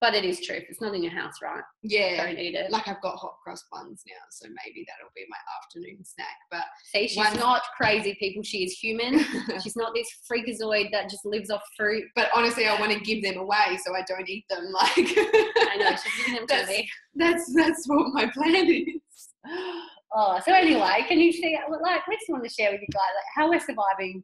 But 0.01 0.13
it 0.13 0.25
is 0.25 0.45
true. 0.45 0.57
If 0.57 0.65
it's 0.69 0.81
not 0.81 0.93
in 0.93 1.03
your 1.03 1.13
house, 1.13 1.35
right? 1.41 1.63
Yeah. 1.81 2.25
Don't 2.25 2.37
eat 2.37 2.53
it. 2.53 2.69
Like 2.69 2.87
I've 2.87 3.01
got 3.01 3.15
hot 3.15 3.35
cross 3.43 3.63
buns 3.71 4.03
now, 4.07 4.13
so 4.29 4.47
maybe 4.47 4.85
that'll 4.87 5.11
be 5.15 5.25
my 5.29 5.37
afternoon 5.61 6.03
snack. 6.03 6.35
But 6.51 6.63
see, 6.91 7.07
she's 7.07 7.35
not 7.35 7.61
crazy, 7.77 8.15
people. 8.19 8.43
She 8.43 8.65
is 8.65 8.73
human. 8.73 9.19
she's 9.63 9.75
not 9.75 9.93
this 9.95 10.07
freakazoid 10.29 10.91
that 10.91 11.09
just 11.09 11.25
lives 11.25 11.49
off 11.49 11.61
fruit. 11.77 12.03
But 12.15 12.29
honestly, 12.35 12.67
I 12.67 12.79
want 12.79 12.91
to 12.91 12.99
give 12.99 13.23
them 13.23 13.37
away 13.37 13.77
so 13.85 13.95
I 13.95 14.03
don't 14.07 14.29
eat 14.29 14.45
them. 14.49 14.65
Like 14.75 14.91
I 14.97 15.77
know 15.77 15.91
she's 15.91 16.25
giving 16.25 16.35
them 16.35 16.45
that's, 16.49 16.67
to 16.67 16.77
me. 16.77 16.89
That's 17.15 17.53
that's 17.53 17.87
what 17.87 18.13
my 18.13 18.27
plan 18.27 18.67
is. 18.67 19.29
Oh, 20.17 20.39
so 20.45 20.53
anyway, 20.53 21.03
can 21.09 21.19
you 21.19 21.33
see 21.33 21.57
like 21.81 22.07
we 22.07 22.15
just 22.15 22.29
want 22.29 22.41
to 22.45 22.49
share 22.49 22.71
with 22.71 22.79
you 22.79 22.87
guys 22.93 23.01
like 23.01 23.25
how 23.35 23.49
we're 23.49 23.59
surviving 23.59 24.23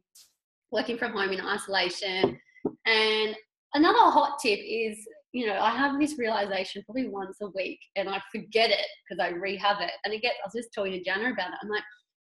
working 0.70 0.96
from 0.96 1.12
home 1.12 1.32
in 1.32 1.40
isolation 1.42 2.40
and 2.86 3.36
another 3.74 4.10
hot 4.10 4.38
tip 4.40 4.58
is, 4.60 4.98
you 5.32 5.46
know, 5.46 5.58
I 5.58 5.70
have 5.70 5.98
this 5.98 6.18
realization 6.18 6.82
probably 6.84 7.08
once 7.08 7.38
a 7.40 7.48
week 7.48 7.80
and 7.96 8.08
I 8.08 8.20
forget 8.30 8.70
it 8.70 8.86
because 9.08 9.22
I 9.22 9.28
rehab 9.34 9.78
it. 9.80 9.90
And 10.04 10.12
gets, 10.20 10.34
I 10.44 10.46
was 10.46 10.54
just 10.54 10.74
talking 10.74 10.92
to 10.92 11.02
Jana 11.02 11.30
about 11.32 11.48
it. 11.52 11.58
I'm 11.62 11.70
like, 11.70 11.82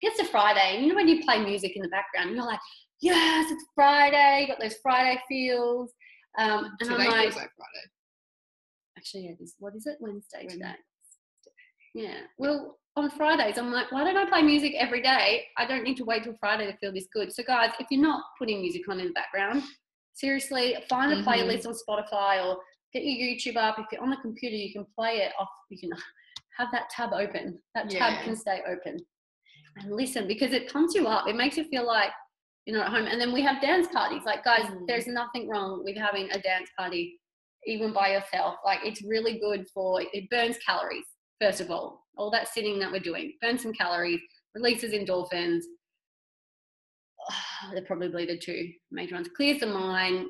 it's 0.02 0.20
a 0.20 0.26
Friday, 0.26 0.76
and 0.76 0.84
you 0.84 0.90
know 0.90 0.96
when 0.96 1.08
you 1.08 1.24
play 1.24 1.44
music 1.44 1.72
in 1.76 1.82
the 1.82 1.90
background, 1.90 2.36
you're 2.36 2.46
like, 2.46 2.60
yes, 3.02 3.50
it's 3.52 3.66
Friday, 3.74 4.46
got 4.48 4.60
those 4.60 4.76
Friday 4.84 5.20
feels. 5.28 5.92
Um, 6.38 6.66
and 6.80 6.90
Today 6.90 7.04
I'm 7.04 7.10
like, 7.10 7.22
feels 7.24 7.36
like 7.36 7.50
Friday. 7.58 7.86
actually, 8.96 9.26
yeah, 9.26 9.32
this, 9.40 9.56
what 9.58 9.76
is 9.76 9.88
it? 9.88 9.98
Wednesday 10.00 10.46
today. 10.48 10.76
Yeah. 11.96 12.20
Well, 12.38 12.78
on 12.96 13.10
Fridays, 13.10 13.58
I'm 13.58 13.72
like, 13.72 13.92
why 13.92 14.04
don't 14.04 14.18
I 14.18 14.30
play 14.30 14.44
music 14.44 14.74
every 14.78 15.02
day? 15.02 15.46
I 15.58 15.66
don't 15.66 15.84
need 15.84 15.98
to 15.98 16.06
wait 16.06 16.24
till 16.24 16.36
Friday 16.40 16.72
to 16.72 16.78
feel 16.78 16.94
this 16.94 17.08
good. 17.12 17.34
So, 17.34 17.42
guys, 17.44 17.72
if 17.80 17.88
you're 17.90 18.02
not 18.02 18.22
putting 18.38 18.62
music 18.62 18.84
on 18.90 19.00
in 19.00 19.08
the 19.08 19.14
background, 19.14 19.64
seriously, 20.14 20.76
find 20.90 21.12
a 21.12 21.16
Mhm. 21.18 21.26
playlist 21.26 21.66
on 21.68 21.74
Spotify 21.74 22.46
or 22.46 22.60
get 22.98 23.06
your 23.06 23.28
YouTube 23.36 23.58
up. 23.58 23.78
If 23.80 23.86
you're 23.92 24.02
on 24.02 24.10
the 24.10 24.18
computer, 24.18 24.56
you 24.56 24.72
can 24.74 24.86
play 24.96 25.18
it 25.18 25.32
off. 25.40 25.50
You 25.70 25.78
can 25.80 25.92
have 26.58 26.70
that 26.72 26.90
tab 26.90 27.14
open. 27.14 27.60
That 27.76 27.90
tab 27.90 28.14
Yeah. 28.14 28.24
can 28.24 28.36
stay 28.36 28.62
open 28.68 28.98
and 29.78 29.92
listen 29.96 30.28
because 30.28 30.54
it 30.54 30.72
pumps 30.72 30.96
you 30.96 31.08
up. 31.08 31.28
It 31.28 31.36
makes 31.36 31.58
you 31.58 31.66
feel 31.66 31.86
like 31.86 32.10
you're 32.66 32.78
not 32.78 32.88
at 32.88 32.94
home. 32.94 33.06
And 33.08 33.22
then 33.22 33.32
we 33.32 33.42
have 33.44 33.62
dance 33.62 33.88
parties. 33.88 34.24
Like, 34.26 34.44
guys, 34.44 34.66
Mm. 34.66 34.88
there's 34.88 35.08
nothing 35.08 35.48
wrong 35.48 35.84
with 35.84 35.96
having 35.98 36.30
a 36.32 36.40
dance 36.40 36.70
party 36.78 37.20
even 37.66 37.92
by 37.94 38.14
yourself. 38.14 38.56
Like 38.66 38.80
it's 38.84 39.02
really 39.04 39.40
good 39.40 39.68
for 39.74 40.02
it 40.02 40.30
burns 40.30 40.58
calories, 40.66 41.06
first 41.42 41.60
of 41.62 41.70
all. 41.70 42.06
All 42.18 42.32
that 42.32 42.48
sitting 42.48 42.80
that 42.80 42.92
we're 42.92 43.00
doing 43.00 43.34
burns 43.42 43.62
some 43.64 43.74
calories, 43.74 44.22
releases 44.56 44.94
endorphins. 44.94 45.64
They're 47.74 47.84
probably 47.86 48.26
the 48.26 48.38
two 48.38 48.72
major 48.92 49.16
ones. 49.16 49.28
Clears 49.36 49.60
the 49.60 49.68
mind. 49.68 50.28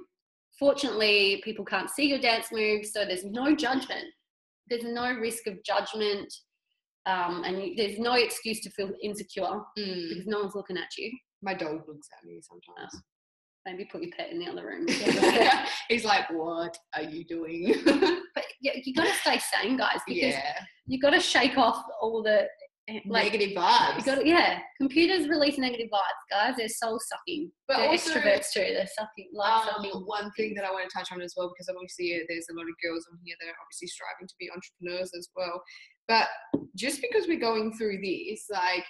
Fortunately, 0.59 1.41
people 1.43 1.63
can't 1.65 1.89
see 1.89 2.07
your 2.07 2.19
dance 2.19 2.47
moves, 2.51 2.91
so 2.91 3.05
there's 3.05 3.25
no 3.25 3.55
judgment. 3.55 4.05
There's 4.69 4.83
no 4.83 5.13
risk 5.13 5.47
of 5.47 5.63
judgment, 5.63 6.33
um, 7.05 7.43
and 7.45 7.61
you, 7.61 7.75
there's 7.75 7.99
no 7.99 8.13
excuse 8.13 8.59
to 8.61 8.69
feel 8.71 8.91
insecure 9.01 9.61
Mm. 9.77 10.09
because 10.09 10.27
no 10.27 10.39
one's 10.39 10.55
looking 10.55 10.77
at 10.77 10.89
you. 10.97 11.11
My 11.41 11.53
dog 11.53 11.83
looks 11.87 12.07
at 12.17 12.25
me 12.25 12.41
sometimes. 12.41 13.03
Maybe 13.65 13.85
put 13.91 14.01
your 14.01 14.11
pet 14.17 14.31
in 14.31 14.39
the 14.39 14.47
other 14.47 14.65
room. 14.65 14.87
He's 15.89 16.05
like, 16.05 16.29
"What 16.31 16.75
are 16.95 17.03
you 17.03 17.23
doing?" 17.25 17.73
but 17.85 18.43
yeah, 18.61 18.73
you 18.83 18.93
got 18.93 19.05
to 19.07 19.13
stay 19.13 19.39
sane, 19.39 19.77
guys, 19.77 19.99
because 20.07 20.21
yeah, 20.33 20.53
you 20.85 20.99
got 20.99 21.11
to 21.11 21.19
shake 21.19 21.57
off 21.57 21.83
all 22.01 22.23
the 22.23 22.47
like 23.05 23.33
negative 23.33 23.57
vibes. 23.57 24.05
got 24.05 24.25
yeah 24.25 24.59
computers 24.79 25.27
release 25.27 25.57
negative 25.57 25.87
vibes 25.93 26.23
guys 26.29 26.55
they're 26.57 26.69
soul 26.69 26.99
sucking 26.99 27.51
But 27.67 27.77
they're 27.77 27.89
also, 27.89 28.11
extroverts 28.11 28.51
too 28.53 28.61
they're 28.61 28.87
sucking 28.97 29.29
life 29.33 29.67
Um, 29.67 29.83
sucking 29.83 30.01
one 30.05 30.31
thing 30.37 30.53
that 30.55 30.63
I 30.63 30.71
want 30.71 30.89
to 30.89 30.97
touch 30.97 31.11
on 31.11 31.21
as 31.21 31.33
well, 31.35 31.49
because 31.49 31.67
obviously 31.73 32.23
there's 32.29 32.47
a 32.49 32.53
lot 32.55 32.63
of 32.63 32.75
girls 32.81 33.05
on 33.11 33.19
here 33.25 33.35
that 33.41 33.47
are 33.47 33.59
obviously 33.61 33.87
striving 33.87 34.27
to 34.27 34.33
be 34.39 34.49
entrepreneurs 34.49 35.11
as 35.17 35.27
well. 35.35 35.61
But 36.07 36.27
just 36.75 37.01
because 37.01 37.27
we're 37.27 37.39
going 37.39 37.73
through 37.77 37.99
this, 38.01 38.45
like, 38.49 38.85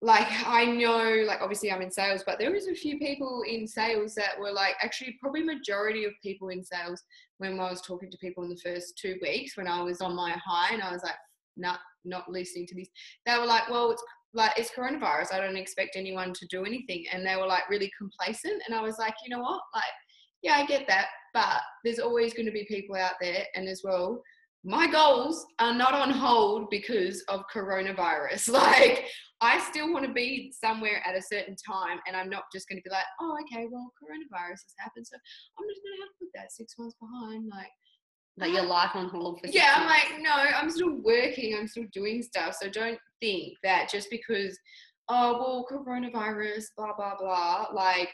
like 0.00 0.26
I 0.46 0.64
know, 0.64 1.24
like 1.26 1.42
obviously 1.42 1.70
I'm 1.70 1.82
in 1.82 1.90
sales, 1.90 2.24
but 2.24 2.38
there 2.38 2.50
was 2.50 2.66
a 2.66 2.74
few 2.74 2.98
people 2.98 3.42
in 3.46 3.66
sales 3.68 4.14
that 4.14 4.38
were 4.40 4.50
like, 4.52 4.74
actually, 4.82 5.16
probably 5.20 5.42
majority 5.42 6.04
of 6.04 6.12
people 6.22 6.48
in 6.48 6.64
sales 6.64 7.02
when 7.38 7.60
I 7.60 7.70
was 7.70 7.82
talking 7.82 8.10
to 8.10 8.18
people 8.18 8.44
in 8.44 8.50
the 8.50 8.60
first 8.64 8.98
two 8.98 9.16
weeks 9.20 9.56
when 9.56 9.68
I 9.68 9.82
was 9.82 10.00
on 10.00 10.16
my 10.16 10.34
high 10.44 10.72
and 10.72 10.82
I 10.82 10.90
was 10.90 11.02
like, 11.02 11.14
not 11.56 11.80
not 12.04 12.30
listening 12.30 12.66
to 12.68 12.74
this. 12.74 12.88
They 13.26 13.38
were 13.38 13.46
like, 13.46 13.68
well, 13.68 13.90
it's 13.90 14.02
like 14.34 14.52
it's 14.56 14.70
coronavirus. 14.76 15.32
I 15.32 15.40
don't 15.40 15.56
expect 15.56 15.96
anyone 15.96 16.32
to 16.32 16.46
do 16.46 16.64
anything, 16.64 17.04
and 17.12 17.26
they 17.26 17.36
were 17.36 17.46
like 17.46 17.68
really 17.68 17.90
complacent. 17.96 18.62
And 18.66 18.74
I 18.74 18.80
was 18.80 18.98
like, 18.98 19.14
you 19.24 19.34
know 19.34 19.42
what, 19.42 19.60
like, 19.74 19.84
yeah, 20.42 20.54
I 20.54 20.66
get 20.66 20.86
that, 20.88 21.08
but 21.34 21.60
there's 21.84 21.98
always 21.98 22.34
going 22.34 22.46
to 22.46 22.52
be 22.52 22.64
people 22.68 22.96
out 22.96 23.14
there, 23.20 23.44
and 23.54 23.68
as 23.68 23.82
well. 23.84 24.22
My 24.64 24.88
goals 24.88 25.44
are 25.58 25.74
not 25.74 25.92
on 25.92 26.10
hold 26.10 26.70
because 26.70 27.24
of 27.26 27.42
coronavirus. 27.52 28.48
Like, 28.52 29.06
I 29.40 29.58
still 29.58 29.92
want 29.92 30.06
to 30.06 30.12
be 30.12 30.54
somewhere 30.56 31.02
at 31.04 31.16
a 31.16 31.20
certain 31.20 31.56
time, 31.56 31.98
and 32.06 32.16
I'm 32.16 32.30
not 32.30 32.44
just 32.54 32.68
going 32.68 32.78
to 32.78 32.88
be 32.88 32.94
like, 32.94 33.04
oh, 33.20 33.36
okay, 33.42 33.66
well, 33.68 33.90
coronavirus 33.98 34.62
has 34.62 34.74
happened, 34.78 35.04
so 35.04 35.16
I'm 35.58 35.66
just 35.68 35.82
going 35.82 35.96
to 35.98 36.02
have 36.02 36.12
to 36.14 36.18
put 36.20 36.30
that 36.36 36.52
six 36.52 36.74
months 36.78 36.94
behind. 37.00 37.50
Like, 37.50 37.74
like 38.38 38.52
your 38.52 38.64
life 38.64 38.90
on 38.94 39.08
hold 39.08 39.40
for 39.40 39.48
yeah, 39.48 39.74
I'm 39.76 39.86
like, 39.86 40.20
no, 40.20 40.30
I'm 40.32 40.70
still 40.70 40.96
working, 41.02 41.56
I'm 41.58 41.68
still 41.68 41.84
doing 41.92 42.22
stuff. 42.22 42.56
So 42.60 42.68
don't 42.68 42.98
think 43.20 43.54
that 43.62 43.90
just 43.90 44.08
because, 44.10 44.58
oh, 45.08 45.32
well, 45.38 45.66
coronavirus, 45.70 46.64
blah, 46.76 46.94
blah, 46.96 47.14
blah, 47.18 47.66
like, 47.74 48.10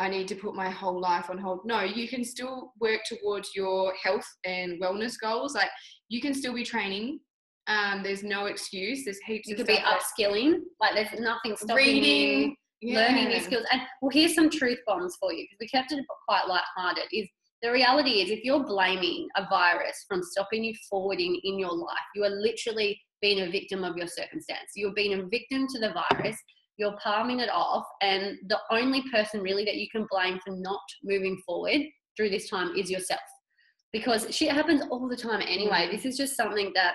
I 0.00 0.08
need 0.08 0.28
to 0.28 0.36
put 0.36 0.54
my 0.54 0.70
whole 0.70 1.00
life 1.00 1.28
on 1.28 1.38
hold. 1.38 1.62
No, 1.64 1.80
you 1.80 2.06
can 2.06 2.22
still 2.24 2.72
work 2.80 3.00
towards 3.04 3.50
your 3.56 3.92
health 4.00 4.26
and 4.44 4.80
wellness 4.80 5.14
goals. 5.20 5.54
Like, 5.56 5.70
you 6.08 6.20
can 6.20 6.34
still 6.34 6.54
be 6.54 6.62
training. 6.62 7.18
Um, 7.66 8.04
there's 8.04 8.22
no 8.22 8.46
excuse. 8.46 9.04
There's 9.04 9.18
heaps 9.26 9.48
you 9.48 9.54
of 9.54 9.58
could 9.58 9.66
be 9.66 9.74
stuff 9.74 9.86
like 9.86 10.00
upskilling 10.00 10.60
like 10.80 10.94
there's 10.94 11.20
nothing 11.20 11.56
stopping 11.56 11.84
you 11.84 11.92
reading, 11.92 12.56
learning 12.82 13.28
new 13.28 13.40
skills 13.40 13.64
and 13.72 13.82
well 14.00 14.10
here's 14.10 14.34
some 14.34 14.48
truth 14.48 14.78
bombs 14.86 15.16
for 15.20 15.32
you 15.32 15.44
because 15.44 15.58
we 15.60 15.68
kept 15.68 15.92
it 15.92 16.04
quite 16.26 16.46
light-hearted 16.48 17.04
is 17.12 17.28
the 17.62 17.72
reality 17.72 18.22
is 18.22 18.30
if 18.30 18.44
you're 18.44 18.64
blaming 18.64 19.28
a 19.36 19.46
virus 19.48 20.04
from 20.08 20.22
stopping 20.22 20.64
you 20.64 20.74
forwarding 20.88 21.40
in 21.44 21.58
your 21.58 21.72
life 21.74 22.08
you 22.14 22.24
are 22.24 22.30
literally 22.30 22.98
being 23.20 23.40
a 23.40 23.50
victim 23.50 23.84
of 23.84 23.96
your 23.96 24.06
circumstance 24.06 24.70
you're 24.76 24.94
being 24.94 25.14
a 25.14 25.26
victim 25.26 25.66
to 25.68 25.78
the 25.80 25.92
virus 25.92 26.36
you're 26.76 26.96
palming 27.02 27.40
it 27.40 27.50
off 27.50 27.84
and 28.02 28.36
the 28.48 28.58
only 28.70 29.02
person 29.10 29.40
really 29.40 29.64
that 29.64 29.76
you 29.76 29.88
can 29.90 30.06
blame 30.10 30.38
for 30.44 30.54
not 30.56 30.80
moving 31.02 31.36
forward 31.44 31.80
through 32.16 32.30
this 32.30 32.48
time 32.48 32.74
is 32.76 32.90
yourself 32.90 33.20
because 33.92 34.32
shit 34.34 34.52
happens 34.52 34.82
all 34.90 35.08
the 35.08 35.16
time 35.16 35.42
anyway 35.42 35.88
Mm. 35.88 35.92
this 35.92 36.04
is 36.04 36.16
just 36.16 36.36
something 36.36 36.72
that 36.74 36.94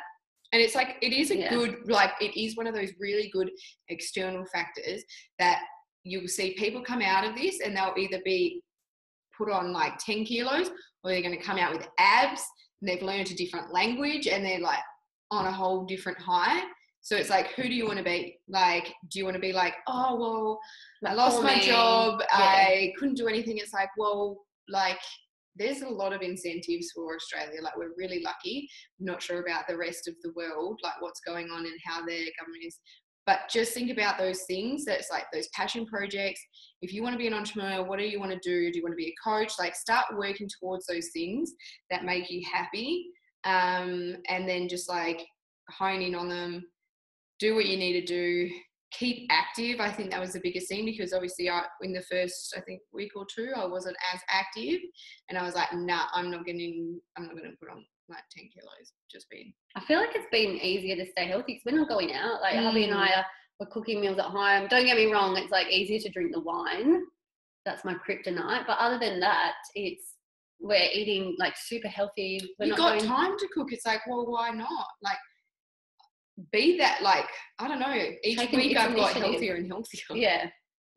and 0.54 0.62
it's 0.62 0.76
like 0.76 0.98
it 1.02 1.12
is 1.14 1.32
a 1.32 1.38
Yeah. 1.38 1.50
good 1.50 1.90
like 1.90 2.12
it 2.22 2.40
is 2.40 2.56
one 2.56 2.68
of 2.68 2.76
those 2.76 2.92
really 3.00 3.30
good 3.34 3.50
external 3.90 4.46
factors 4.54 5.04
that 5.40 5.62
you'll 6.04 6.28
see 6.28 6.54
people 6.54 6.82
come 6.84 7.02
out 7.02 7.26
of 7.26 7.36
this 7.36 7.60
and 7.62 7.76
they'll 7.76 7.96
either 7.98 8.22
be 8.24 8.62
put 9.44 9.54
on 9.54 9.74
like 9.74 9.98
10 10.00 10.26
kilos 10.26 10.70
or 11.04 11.12
they're 11.12 11.22
going 11.22 11.38
to 11.38 11.44
come 11.44 11.58
out 11.58 11.74
with 11.74 11.88
abs 11.98 12.44
and 12.82 12.90
they've 12.90 13.02
learned 13.02 13.32
a 13.32 13.36
different 13.36 13.74
language 13.74 14.28
and 14.28 14.46
they're 14.46 14.60
like 14.60 14.80
on 15.32 15.46
a 15.46 15.52
whole 15.52 15.86
different 15.86 16.20
high. 16.20 16.64
So 17.02 17.18
it's 17.18 17.30
like 17.30 17.48
who 17.56 17.64
do 17.64 17.74
you 17.74 17.86
want 17.86 17.98
to 17.98 18.04
be? 18.04 18.38
Like 18.48 18.94
do 19.10 19.20
you 19.20 19.26
want 19.26 19.36
to 19.36 19.42
be 19.42 19.52
like 19.54 19.76
oh 19.88 20.16
well 20.16 20.60
i 21.06 21.14
lost 21.14 21.44
my 21.44 21.60
job. 21.60 22.22
Yeah. 22.22 22.40
i 22.40 22.94
couldn't 22.98 23.16
do 23.16 23.28
anything. 23.28 23.58
It's 23.58 23.74
like 23.74 23.90
well 23.98 24.40
like 24.70 25.00
there's 25.56 25.82
a 25.82 25.90
lot 25.90 26.14
of 26.14 26.22
incentives 26.22 26.92
for 26.96 27.16
australia. 27.16 27.62
Like 27.62 27.78
we're 27.78 27.94
really 27.98 28.22
lucky. 28.22 28.70
Not 29.00 29.22
sure 29.22 29.42
about 29.42 29.68
the 29.68 29.78
rest 29.78 30.08
of 30.08 30.16
the 30.24 30.32
world, 30.36 30.80
like 30.84 31.02
what's 31.02 31.20
going 31.20 31.50
on 31.50 31.66
and 31.66 31.80
how 31.86 32.06
their 32.06 32.26
government 32.40 32.64
is. 32.66 32.80
But 33.26 33.40
just 33.50 33.74
think 33.74 33.90
about 33.90 34.18
those 34.18 34.44
things 34.44 34.84
that's 34.84 35.10
like 35.10 35.26
those 35.32 35.48
passion 35.50 35.86
projects. 35.86 36.42
If 36.82 36.94
you 36.94 37.04
want 37.04 37.14
to 37.14 37.18
be 37.18 37.28
an 37.28 37.34
entrepreneur, 37.34 37.84
what 37.84 38.00
do 38.00 38.06
you 38.06 38.20
want 38.20 38.32
to 38.32 38.40
do? 38.40 38.72
Do 38.72 38.78
you 38.78 38.84
want 38.84 38.94
to 38.94 38.98
be 38.98 39.08
a 39.08 39.30
coach? 39.30 39.54
Like 39.58 39.76
start 39.76 40.06
working 40.18 40.50
towards 40.60 40.86
those 40.88 41.10
things 41.14 41.54
that 41.90 42.04
make 42.04 42.30
you 42.30 42.42
happy. 42.52 43.08
Um, 43.46 44.18
and 44.28 44.48
then 44.48 44.68
just 44.68 44.90
like 44.90 45.26
hone 45.70 46.02
in 46.02 46.16
on 46.16 46.28
them, 46.28 46.66
do 47.40 47.56
what 47.56 47.66
you 47.66 47.78
need 47.78 47.94
to 47.94 48.06
do, 48.06 48.50
keep 48.92 49.28
active. 49.32 49.80
I 49.80 49.92
think 49.92 50.12
that 50.12 50.20
was 50.20 50.34
the 50.34 50.40
biggest 50.42 50.68
thing 50.68 50.86
because 50.86 51.14
obviously 51.14 51.50
I 51.50 51.64
in 51.82 51.94
the 51.94 52.04
first 52.04 52.54
I 52.58 52.62
think 52.62 52.82
week 52.94 53.12
or 53.16 53.26
two 53.34 53.52
I 53.56 53.66
wasn't 53.66 53.98
as 54.14 54.22
active 54.30 54.80
and 55.30 55.38
I 55.38 55.44
was 55.44 55.56
like, 55.56 55.74
nah, 55.74 56.06
I'm 56.14 56.30
not 56.30 56.46
getting 56.46 57.00
I'm 57.18 57.26
not 57.26 57.36
gonna 57.36 57.56
put 57.60 57.70
on 57.70 57.86
like 58.10 58.24
10 58.36 58.50
kilos 58.54 58.92
just 59.12 59.30
been 59.30 59.54
I 59.76 59.82
feel 59.86 60.00
like 60.00 60.10
it's 60.14 60.28
been 60.32 60.58
easier 60.58 60.96
to 60.98 61.06
stay 61.12 61.26
healthy 61.28 61.54
because 61.54 61.64
we're 61.74 61.80
not 61.80 61.90
going 61.90 62.14
out. 62.14 62.42
Like 62.42 62.56
hubby 62.56 62.84
and 62.86 62.94
Mm. 62.94 62.98
I 62.98 63.14
are 63.20 63.26
we're 63.60 63.68
cooking 63.68 64.02
meals 64.02 64.18
at 64.20 64.26
home. 64.26 64.68
Don't 64.68 64.86
get 64.86 64.98
me 64.98 65.12
wrong, 65.12 65.38
it's 65.38 65.52
like 65.52 65.68
easier 65.72 66.00
to 66.00 66.10
drink 66.10 66.34
the 66.34 66.42
wine. 66.42 67.02
That's 67.66 67.86
my 67.86 67.94
kryptonite. 67.96 68.66
But 68.68 68.78
other 68.80 69.00
than 69.00 69.20
that, 69.22 69.54
it's 69.76 70.16
we're 70.60 70.90
eating 70.94 71.36
like 71.40 71.56
super 71.58 71.88
healthy. 71.88 72.40
We're 72.60 72.66
you 72.66 72.72
not 72.72 72.78
got 72.78 72.98
going, 73.00 73.06
time 73.10 73.38
to 73.38 73.48
cook. 73.54 73.72
It's 73.72 73.86
like, 73.86 74.02
well, 74.08 74.26
why 74.26 74.50
not? 74.52 74.88
Like, 75.02 75.18
be 76.52 76.78
that 76.80 77.02
like 77.04 77.28
I 77.60 77.68
don't 77.68 77.80
know. 77.80 77.96
Each 78.24 78.38
Taking 78.40 78.60
week 78.60 78.78
I've 78.78 78.96
got 78.96 79.14
healthier 79.14 79.56
and 79.56 79.68
healthier. 79.68 80.02
Yeah. 80.16 80.50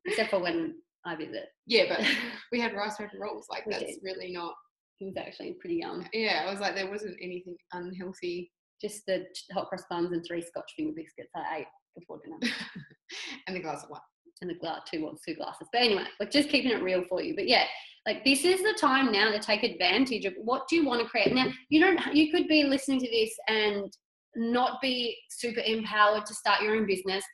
Except 0.07 0.31
for 0.31 0.39
when 0.41 0.77
I 1.05 1.15
visit. 1.17 1.47
yeah, 1.67 1.85
but 1.89 2.01
we 2.53 2.59
had 2.61 2.75
rice 2.75 2.97
paper 2.97 3.19
rolls. 3.21 3.47
Like 3.51 3.67
We 3.67 3.73
that's 3.73 3.85
did. 3.85 3.99
really 4.03 4.33
not. 4.33 4.55
He 4.99 5.07
was 5.07 5.17
actually 5.17 5.53
pretty 5.61 5.77
young. 5.77 6.09
Yeah, 6.13 6.45
I 6.47 6.51
was 6.51 6.61
like, 6.61 6.75
there 6.75 6.91
wasn't 6.91 7.17
anything 7.21 7.57
unhealthy, 7.73 8.51
Just 8.81 9.05
the 9.07 9.27
hot 9.53 9.69
cross 9.69 9.85
buns 9.91 10.13
and 10.13 10.25
three 10.27 10.43
scotch 10.43 10.73
finger 10.77 10.93
biscuits 10.97 11.31
I 11.37 11.59
ate 11.59 11.67
before 11.97 12.21
dinner. 12.25 12.39
and 13.47 13.57
the 13.57 13.61
glass 13.61 13.85
of 13.85 13.91
wine. 13.91 14.01
and 14.41 14.51
the 14.51 14.55
glass 14.55 14.81
two 14.91 15.11
two 15.27 15.35
glasses. 15.35 15.69
But 15.73 15.83
anyway, 15.83 16.05
like 16.21 16.31
just 16.31 16.49
keeping 16.49 16.71
it 16.71 16.83
real 16.83 17.05
for 17.09 17.23
you. 17.23 17.35
But 17.35 17.49
yeah, 17.49 17.65
like 18.07 18.25
this 18.25 18.45
is 18.45 18.63
the 18.63 18.77
time 18.81 19.13
now 19.13 19.31
to 19.31 19.39
take 19.39 19.63
advantage 19.65 20.25
of 20.25 20.35
what 20.43 20.69
do 20.69 20.77
you 20.77 20.87
want 20.87 21.03
to 21.03 21.09
create. 21.09 21.35
Now 21.35 21.47
you 21.69 21.81
don't 21.81 22.15
you 22.15 22.31
could 22.31 22.49
be 22.49 22.65
listening 22.65 23.01
to 23.01 23.11
this 23.11 23.35
and 23.49 23.93
not 24.35 24.81
be 24.81 25.17
super 25.31 25.61
empowered 25.61 26.27
to 26.27 26.35
start 26.35 26.63
your 26.63 26.77
own 26.77 26.87
business. 26.87 27.25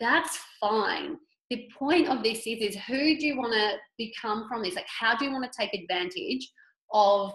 That's 0.00 0.38
fine. 0.60 1.16
The 1.50 1.68
point 1.78 2.08
of 2.08 2.22
this 2.22 2.46
is 2.46 2.60
is 2.60 2.76
who 2.86 3.18
do 3.18 3.26
you 3.26 3.36
want 3.36 3.52
to 3.52 3.76
become 3.98 4.46
from 4.48 4.62
this? 4.62 4.76
Like 4.76 4.86
how 5.00 5.16
do 5.16 5.24
you 5.24 5.32
want 5.32 5.50
to 5.50 5.58
take 5.58 5.74
advantage 5.74 6.48
of 6.92 7.32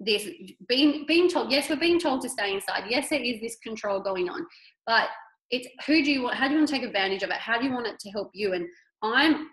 this 0.00 0.26
being 0.68 1.04
being 1.06 1.28
told 1.28 1.50
yes 1.52 1.70
we're 1.70 1.76
being 1.76 2.00
told 2.00 2.20
to 2.22 2.28
stay 2.28 2.52
inside. 2.54 2.84
Yes 2.88 3.08
there 3.08 3.22
is 3.22 3.40
this 3.40 3.56
control 3.62 4.00
going 4.00 4.28
on. 4.28 4.46
But 4.86 5.08
it's 5.50 5.68
who 5.86 6.02
do 6.04 6.10
you 6.10 6.22
want 6.22 6.34
how 6.36 6.46
do 6.48 6.54
you 6.54 6.58
want 6.60 6.68
to 6.68 6.74
take 6.74 6.82
advantage 6.84 7.22
of 7.22 7.30
it? 7.30 7.36
How 7.36 7.58
do 7.58 7.66
you 7.66 7.72
want 7.72 7.86
it 7.86 7.98
to 8.00 8.10
help 8.10 8.30
you? 8.34 8.52
And 8.54 8.66
i'm 9.02 9.48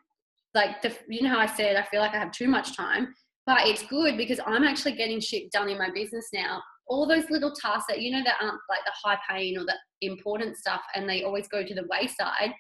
like 0.54 0.82
the 0.82 0.96
you 1.08 1.22
know 1.24 1.30
how 1.30 1.40
i 1.40 1.46
said 1.46 1.76
i 1.76 1.84
feel 1.84 2.02
like 2.02 2.14
i 2.14 2.18
have 2.18 2.32
too 2.32 2.48
much 2.48 2.76
time 2.76 3.14
but 3.46 3.68
it's 3.68 3.84
good 3.84 4.18
because 4.18 4.40
i'm 4.46 4.64
actually 4.64 4.94
getting 4.94 5.20
shit 5.20 5.52
done 5.52 5.70
in 5.70 5.78
my 5.78 5.90
business 5.94 6.28
now. 6.34 6.62
All 6.88 7.08
those 7.08 7.30
little 7.30 7.54
tasks 7.54 7.86
that 7.90 8.02
you 8.02 8.12
know 8.12 8.22
that 8.24 8.36
aren't 8.42 8.60
like 8.70 8.84
the 8.86 8.92
high 9.04 9.18
paying 9.30 9.58
or 9.58 9.64
the 9.66 9.76
important 10.02 10.58
stuff 10.58 10.82
and 10.96 11.08
they 11.08 11.24
always 11.24 11.48
go 11.48 11.64
to 11.64 11.74
the 11.76 11.86
wayside 11.90 12.54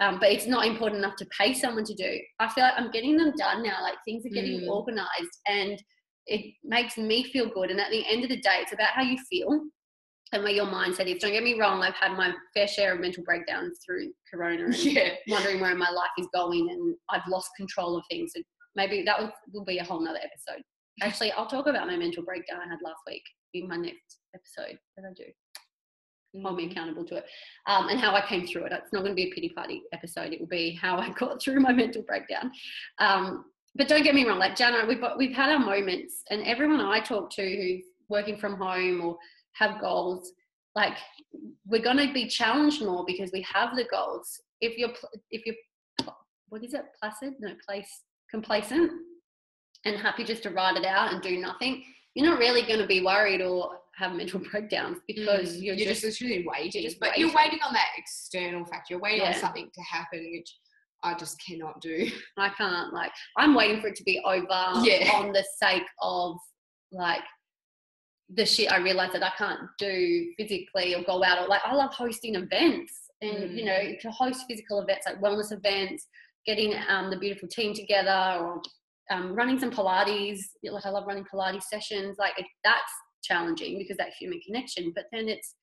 um, 0.00 0.18
but 0.20 0.30
it's 0.30 0.46
not 0.46 0.66
important 0.66 0.98
enough 0.98 1.16
to 1.16 1.26
pay 1.38 1.54
someone 1.54 1.84
to 1.84 1.94
do. 1.94 2.18
I 2.38 2.48
feel 2.48 2.64
like 2.64 2.74
i'm 2.76 2.90
getting 2.90 3.16
them 3.16 3.32
done 3.36 3.62
now. 3.62 3.82
Like 3.82 3.94
things 4.04 4.24
are 4.26 4.34
getting 4.34 4.60
Mm. 4.60 4.68
organized 4.68 5.38
and 5.46 5.82
it 6.26 6.54
makes 6.64 6.96
me 6.98 7.24
feel 7.24 7.48
good 7.48 7.70
and 7.70 7.80
at 7.80 7.90
the 7.90 8.04
end 8.10 8.22
of 8.24 8.30
the 8.30 8.40
day 8.40 8.58
it's 8.60 8.72
about 8.72 8.88
how 8.90 9.02
you 9.02 9.16
feel 9.30 9.60
and 10.32 10.42
where 10.42 10.52
your 10.52 10.66
mindset 10.66 11.06
is 11.06 11.20
don't 11.22 11.32
get 11.32 11.42
me 11.44 11.58
wrong 11.58 11.82
i've 11.82 11.94
had 11.94 12.12
my 12.16 12.32
fair 12.52 12.66
share 12.66 12.94
of 12.94 13.00
mental 13.00 13.22
breakdowns 13.24 13.78
through 13.84 14.10
corona 14.32 14.64
and 14.64 14.76
Yeah. 14.84 15.10
wondering 15.28 15.60
where 15.60 15.74
my 15.76 15.90
life 15.90 16.10
is 16.18 16.26
going 16.34 16.68
and 16.70 16.96
I've 17.10 17.26
lost 17.28 17.50
control 17.56 17.96
of 17.96 18.04
things. 18.10 18.32
So 18.34 18.42
maybe 18.74 19.02
that 19.04 19.18
will, 19.20 19.32
will 19.52 19.64
be 19.64 19.78
a 19.78 19.84
whole 19.84 20.00
nother 20.00 20.18
episode. 20.18 20.62
Actually, 21.02 21.30
I'll 21.32 21.46
talk 21.46 21.66
about 21.66 21.86
my 21.86 21.96
mental 21.96 22.24
breakdown 22.24 22.58
I 22.64 22.68
had 22.68 22.78
last 22.82 23.00
week 23.06 23.22
in 23.54 23.68
my 23.68 23.76
next 23.76 24.18
episode 24.34 24.78
that 24.96 25.04
I 25.08 25.12
do. 25.14 26.42
Hold 26.42 26.56
me 26.56 26.70
accountable 26.70 27.04
to 27.06 27.16
it. 27.16 27.26
Um, 27.66 27.88
and 27.88 27.98
how 28.00 28.14
I 28.14 28.20
came 28.26 28.46
through 28.46 28.64
it. 28.64 28.72
It's 28.72 28.92
not 28.92 29.00
going 29.00 29.12
to 29.12 29.14
be 29.14 29.30
a 29.30 29.34
pity 29.34 29.48
party 29.50 29.82
episode. 29.92 30.32
It 30.32 30.40
will 30.40 30.48
be 30.48 30.72
how 30.80 30.98
I 30.98 31.10
got 31.10 31.40
through 31.40 31.60
my 31.60 31.72
mental 31.72 32.02
breakdown. 32.02 32.50
Um, 32.98 33.44
but 33.76 33.88
don't 33.88 34.02
get 34.02 34.14
me 34.14 34.26
wrong, 34.26 34.38
like 34.38 34.56
Jana, 34.56 34.84
we've, 34.86 35.00
got, 35.00 35.18
we've 35.18 35.34
had 35.34 35.50
our 35.50 35.58
moments 35.58 36.22
and 36.30 36.42
everyone 36.44 36.80
I 36.80 37.00
talk 37.00 37.30
to 37.32 37.42
who's 37.42 37.84
working 38.08 38.36
from 38.38 38.56
home 38.56 39.00
or 39.02 39.16
have 39.52 39.80
goals, 39.80 40.32
like 40.74 40.96
we're 41.66 41.82
going 41.82 41.96
to 42.06 42.12
be 42.12 42.26
challenged 42.26 42.82
more 42.82 43.04
because 43.06 43.30
we 43.32 43.42
have 43.52 43.76
the 43.76 43.84
goals. 43.84 44.40
If 44.60 44.78
you're, 44.78 44.90
if 45.30 45.44
you're, 45.46 45.56
what 46.48 46.64
is 46.64 46.74
it, 46.74 46.82
placid? 47.00 47.34
No, 47.40 47.52
place, 47.66 48.02
complacent 48.30 48.90
and 49.84 49.96
happy 49.96 50.24
just 50.24 50.42
to 50.44 50.50
ride 50.50 50.76
it 50.76 50.84
out 50.84 51.12
and 51.12 51.22
do 51.22 51.38
nothing, 51.38 51.84
you're 52.14 52.26
not 52.26 52.38
really 52.38 52.62
going 52.62 52.80
to 52.80 52.86
be 52.86 53.02
worried 53.02 53.40
or 53.42 53.72
have 53.96 54.14
mental 54.14 54.40
breakdowns 54.50 54.98
because 55.06 55.56
Mm, 55.56 55.62
you're, 55.62 55.76
just, 55.76 56.02
just, 56.02 56.20
literally 56.22 56.46
waiting. 56.46 56.82
just 56.82 56.98
but 57.00 57.18
you're 57.18 57.28
waiting. 57.28 57.36
waiting 57.52 57.58
on 57.66 57.72
that 57.74 57.88
external 57.98 58.64
factor. 58.64 58.94
You're 58.94 59.00
waiting 59.00 59.26
on 59.26 59.34
something 59.34 59.70
to 59.72 59.82
happen, 59.82 60.30
which 60.32 60.54
I 61.02 61.14
just 61.14 61.40
cannot 61.46 61.80
do. 61.80 62.10
I 62.38 62.48
can't 62.50 62.92
like, 62.92 63.12
I'm 63.36 63.54
waiting 63.54 63.80
for 63.80 63.88
it 63.88 63.96
to 63.96 64.04
be 64.04 64.20
over 64.24 64.46
Yeah. 64.82 65.10
on 65.14 65.32
the 65.32 65.44
sake 65.62 65.82
of 66.02 66.36
like 66.92 67.22
the 68.34 68.44
shit 68.46 68.72
I 68.72 68.78
realize 68.78 69.12
that 69.12 69.22
I 69.22 69.30
can't 69.38 69.60
do 69.78 70.32
physically 70.36 70.94
or 70.94 71.02
go 71.04 71.22
out 71.22 71.38
or 71.44 71.48
like, 71.48 71.62
I 71.64 71.74
love 71.74 71.92
hosting 71.94 72.34
events 72.34 72.92
and, 73.22 73.56
you 73.56 73.64
know, 73.64 73.72
Mm. 73.78 74.00
to 74.00 74.10
host 74.10 74.44
physical 74.48 74.80
events 74.80 75.06
like 75.06 75.20
wellness 75.20 75.52
events, 75.52 76.06
getting 76.44 76.74
um, 76.88 77.10
the 77.10 77.16
beautiful 77.18 77.48
team 77.48 77.72
together 77.72 78.38
or 78.40 78.60
um, 79.10 79.32
running 79.34 79.58
some 79.58 79.70
Pilates. 79.70 80.40
Like 80.64 80.84
I 80.84 80.90
love 80.90 81.06
running 81.06 81.24
Pilates 81.32 81.62
sessions. 81.64 82.16
Like 82.18 82.32
it, 82.38 82.46
that's 82.64 82.92
challenging 83.22 83.78
because 83.78 83.96
that 83.98 84.12
human 84.18 84.40
connection. 84.40 84.92
But 84.94 85.04
then 85.12 85.28
it's 85.28 85.54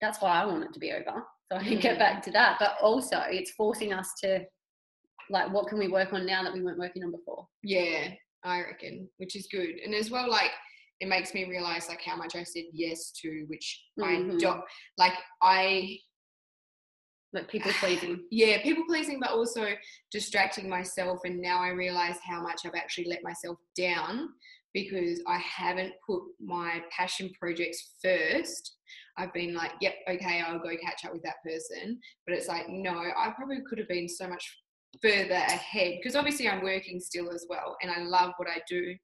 that's 0.00 0.22
why 0.22 0.30
I 0.30 0.46
want 0.46 0.64
it 0.64 0.72
to 0.72 0.78
be 0.80 0.92
over, 0.92 1.22
so 1.52 1.58
I 1.58 1.62
can 1.62 1.78
get 1.78 1.96
Mm. 1.96 1.98
back 1.98 2.22
to 2.22 2.30
that. 2.30 2.56
But 2.58 2.76
also, 2.80 3.20
it's 3.28 3.50
forcing 3.50 3.92
us 3.92 4.10
to 4.24 4.40
like, 5.30 5.52
what 5.52 5.68
can 5.68 5.78
we 5.78 5.88
work 5.88 6.12
on 6.12 6.26
now 6.26 6.42
that 6.42 6.52
we 6.52 6.62
weren't 6.62 6.78
working 6.78 7.04
on 7.04 7.12
before? 7.12 7.46
Yeah, 7.62 8.08
I 8.44 8.60
reckon, 8.62 9.08
which 9.18 9.36
is 9.36 9.48
good. 9.50 9.76
And 9.84 9.94
as 9.94 10.10
well, 10.10 10.28
like 10.28 10.50
it 11.00 11.08
makes 11.08 11.32
me 11.32 11.44
realize 11.48 11.88
like 11.88 12.02
how 12.02 12.16
much 12.16 12.36
I 12.36 12.42
said 12.42 12.64
yes 12.72 13.10
to, 13.22 13.44
which 13.48 13.82
I 14.02 14.16
Mhm. 14.16 14.38
don't 14.38 14.62
like. 14.98 15.14
I 15.40 15.98
Like 17.32 17.48
people 17.48 17.70
pleasing. 17.74 18.26
yeah, 18.32 18.60
people 18.62 18.84
pleasing, 18.86 19.20
but 19.20 19.30
also 19.30 19.68
distracting 20.10 20.68
myself. 20.68 21.20
And 21.24 21.40
now 21.40 21.62
I 21.62 21.68
realize 21.68 22.18
how 22.24 22.42
much 22.42 22.66
I've 22.66 22.74
actually 22.74 23.04
let 23.06 23.22
myself 23.22 23.56
down 23.76 24.30
because 24.74 25.22
I 25.28 25.38
haven't 25.38 25.92
put 26.04 26.22
my 26.40 26.82
passion 26.90 27.30
projects 27.38 27.94
first. 28.02 28.76
I've 29.16 29.32
been 29.32 29.54
like, 29.54 29.72
yep, 29.80 29.94
okay, 30.08 30.42
I'll 30.44 30.58
go 30.58 30.76
catch 30.82 31.04
up 31.04 31.12
with 31.12 31.22
that 31.22 31.36
person. 31.44 32.00
But 32.26 32.36
it's 32.36 32.48
like, 32.48 32.68
no, 32.68 32.98
I 32.98 33.32
probably 33.36 33.60
could 33.68 33.78
have 33.78 33.88
been 33.88 34.08
so 34.08 34.28
much 34.28 34.44
further 35.02 35.34
ahead 35.34 35.94
because 35.96 36.16
obviously 36.16 36.48
I'm 36.48 36.62
working 36.62 37.00
still 37.00 37.30
as 37.30 37.46
well 37.48 37.76
and 37.82 37.90
I 37.90 38.00
love 38.02 38.32
what 38.36 38.48
I 38.48 38.60
do. 38.68 38.94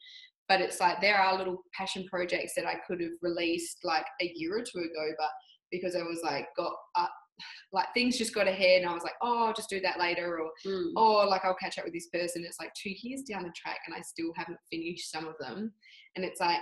But 0.48 0.60
it's 0.60 0.80
like 0.80 1.00
there 1.00 1.18
are 1.18 1.36
little 1.36 1.62
passion 1.74 2.06
projects 2.08 2.52
that 2.56 2.66
I 2.66 2.76
could 2.86 3.00
have 3.00 3.12
released 3.22 3.78
like 3.82 4.04
a 4.20 4.32
year 4.36 4.56
or 4.58 4.62
two 4.62 4.78
ago, 4.78 5.12
but 5.18 5.28
because 5.72 5.96
I 5.96 6.02
was 6.02 6.20
like, 6.22 6.46
got 6.56 6.72
up, 6.94 7.10
like 7.72 7.86
things 7.94 8.16
just 8.16 8.34
got 8.34 8.46
ahead 8.46 8.82
and 8.82 8.90
I 8.90 8.94
was 8.94 9.02
like, 9.02 9.14
oh, 9.22 9.46
I'll 9.46 9.52
just 9.54 9.68
do 9.70 9.80
that 9.80 9.98
later 9.98 10.38
or 10.40 10.50
Mm. 10.64 10.92
or 10.96 11.26
like 11.26 11.44
I'll 11.44 11.56
catch 11.56 11.78
up 11.78 11.84
with 11.84 11.94
this 11.94 12.08
person. 12.12 12.44
It's 12.44 12.60
like 12.60 12.72
two 12.74 12.92
years 13.02 13.22
down 13.22 13.42
the 13.42 13.52
track 13.56 13.78
and 13.86 13.94
I 13.94 14.00
still 14.02 14.32
haven't 14.36 14.58
finished 14.70 15.10
some 15.10 15.26
of 15.26 15.34
them. 15.40 15.72
And 16.14 16.24
it's 16.24 16.40
like 16.40 16.60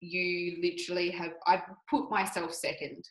you 0.00 0.58
literally 0.62 1.10
have 1.10 1.32
I 1.46 1.62
put 1.90 2.10
myself 2.10 2.52
second. 2.54 3.02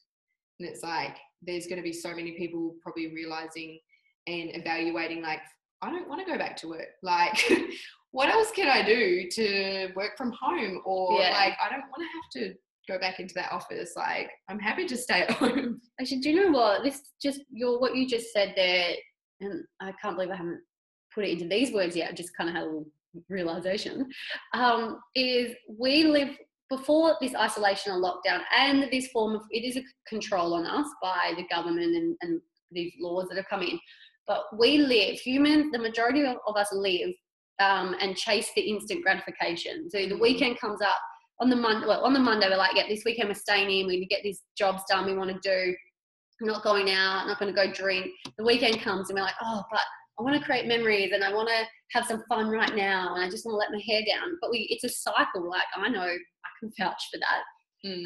And 0.60 0.70
it's 0.70 0.84
like 0.84 1.18
there's 1.42 1.68
gonna 1.68 1.82
be 1.82 1.94
so 1.94 2.16
many 2.16 2.32
people 2.34 2.76
probably 2.82 3.14
realizing 3.14 3.80
and 4.28 4.56
evaluating 4.56 5.22
like, 5.22 5.40
I 5.82 5.90
don't 5.90 6.08
want 6.08 6.26
to 6.26 6.32
go 6.32 6.38
back 6.38 6.56
to 6.58 6.70
work. 6.70 6.88
Like 7.02 7.38
what 8.12 8.30
else 8.30 8.52
can 8.52 8.68
I 8.70 8.86
do 8.86 9.28
to 9.32 9.90
work 9.96 10.18
from 10.18 10.32
home? 10.40 10.82
Or 10.86 11.20
Yeah. 11.20 11.32
like 11.32 11.54
I 11.64 11.70
don't 11.70 11.82
want 11.90 12.00
to 12.00 12.42
have 12.44 12.48
to 12.54 12.56
go 12.88 13.00
back 13.00 13.20
into 13.20 13.34
that 13.36 13.52
office. 13.52 13.94
Like 13.96 14.30
I'm 14.50 14.60
happy 14.60 14.86
to 14.88 14.98
stay 14.98 15.22
at 15.28 15.32
home. 15.32 15.82
Actually, 16.00 16.20
do 16.20 16.30
you 16.30 16.44
know 16.46 16.52
what? 16.58 16.84
This 16.84 17.02
just 17.22 17.42
your 17.52 17.80
what 17.80 17.96
you 17.96 18.08
just 18.08 18.32
said 18.32 18.54
there, 18.56 18.94
and 19.42 19.64
I 19.82 19.92
can't 20.02 20.16
believe 20.16 20.32
I 20.32 20.36
haven't 20.38 20.62
put 21.14 21.26
it 21.26 21.32
into 21.32 21.48
these 21.48 21.74
words 21.74 21.96
yet. 21.96 22.10
I 22.12 22.14
just 22.14 22.36
kind 22.38 22.50
of 22.50 22.56
had 22.56 22.64
a 22.64 22.68
little 22.68 22.88
realization. 23.30 24.10
Um, 24.54 25.00
is 25.16 25.54
we 25.68 26.06
live 26.06 26.30
before 26.70 27.18
this 27.22 27.36
isolation 27.36 27.92
and 27.92 28.04
lockdown, 28.04 28.42
and 28.58 28.88
this 28.92 29.08
form 29.08 29.36
of 29.36 29.42
it 29.52 29.64
is 29.64 29.76
a 29.78 29.84
control 30.08 30.54
on 30.54 30.66
us 30.66 30.88
by 31.02 31.34
the 31.36 31.44
government 31.54 31.96
and, 31.96 32.16
and 32.22 32.42
these 32.72 32.94
laws 33.00 33.28
that 33.30 33.38
have 33.38 33.48
come 33.50 33.62
in. 33.62 33.80
But 34.28 34.44
we 34.58 34.78
live 34.78 35.20
humans. 35.20 35.72
The 35.72 35.80
majority 35.80 36.22
of, 36.26 36.38
of 36.48 36.56
us 36.56 36.70
live 36.72 37.14
um, 37.60 37.96
and 38.00 38.16
chase 38.16 38.50
the 38.56 38.62
instant 38.62 39.04
gratification. 39.04 39.90
So 39.90 39.98
the 40.00 40.16
Mhm. 40.16 40.22
weekend 40.22 40.60
comes 40.60 40.82
up 40.82 40.98
on 41.40 41.50
the 41.50 41.56
Monday. 41.56 41.88
Well, 41.88 42.04
on 42.04 42.14
the 42.14 42.20
Monday, 42.20 42.50
we're 42.50 42.58
like, 42.58 42.76
yeah, 42.76 42.88
this 42.88 43.04
weekend 43.06 43.30
we're 43.30 43.36
staying 43.36 43.70
in. 43.70 43.88
We 43.88 43.98
need 43.98 44.06
to 44.08 44.16
get 44.16 44.24
these 44.24 44.42
jobs 44.58 44.84
done. 44.90 45.06
We 45.06 45.16
want 45.18 45.30
to 45.32 45.40
do. 45.48 45.76
I'm 46.42 46.48
not 46.48 46.64
going 46.64 46.90
out. 46.90 47.28
Not 47.28 47.40
going 47.40 47.54
to 47.54 47.66
go 47.66 47.72
drink. 47.72 48.12
The 48.38 48.44
weekend 48.44 48.82
comes 48.82 49.10
and 49.10 49.18
we're 49.18 49.24
like, 49.24 49.36
oh, 49.42 49.64
but 49.72 49.82
I 50.20 50.24
want 50.24 50.36
to 50.40 50.44
create 50.44 50.68
memories 50.68 51.12
and 51.14 51.24
I 51.24 51.34
want 51.34 51.50
to 51.50 51.66
have 51.92 52.06
some 52.06 52.24
fun 52.30 52.50
right 52.50 52.74
now 52.76 53.14
and 53.16 53.24
I 53.24 53.30
just 53.30 53.46
want 53.46 53.54
to 53.56 53.58
let 53.58 53.72
my 53.72 53.82
hair 53.88 54.02
down. 54.06 54.38
But 54.42 54.52
we, 54.52 54.68
it's 54.70 54.84
a 54.84 54.90
cycle. 54.90 55.50
Like 55.50 55.64
I 55.76 55.90
know 55.90 56.02
I 56.02 56.18
can 56.60 56.72
vouch 56.80 57.02
for 57.12 57.20
that. 57.20 57.44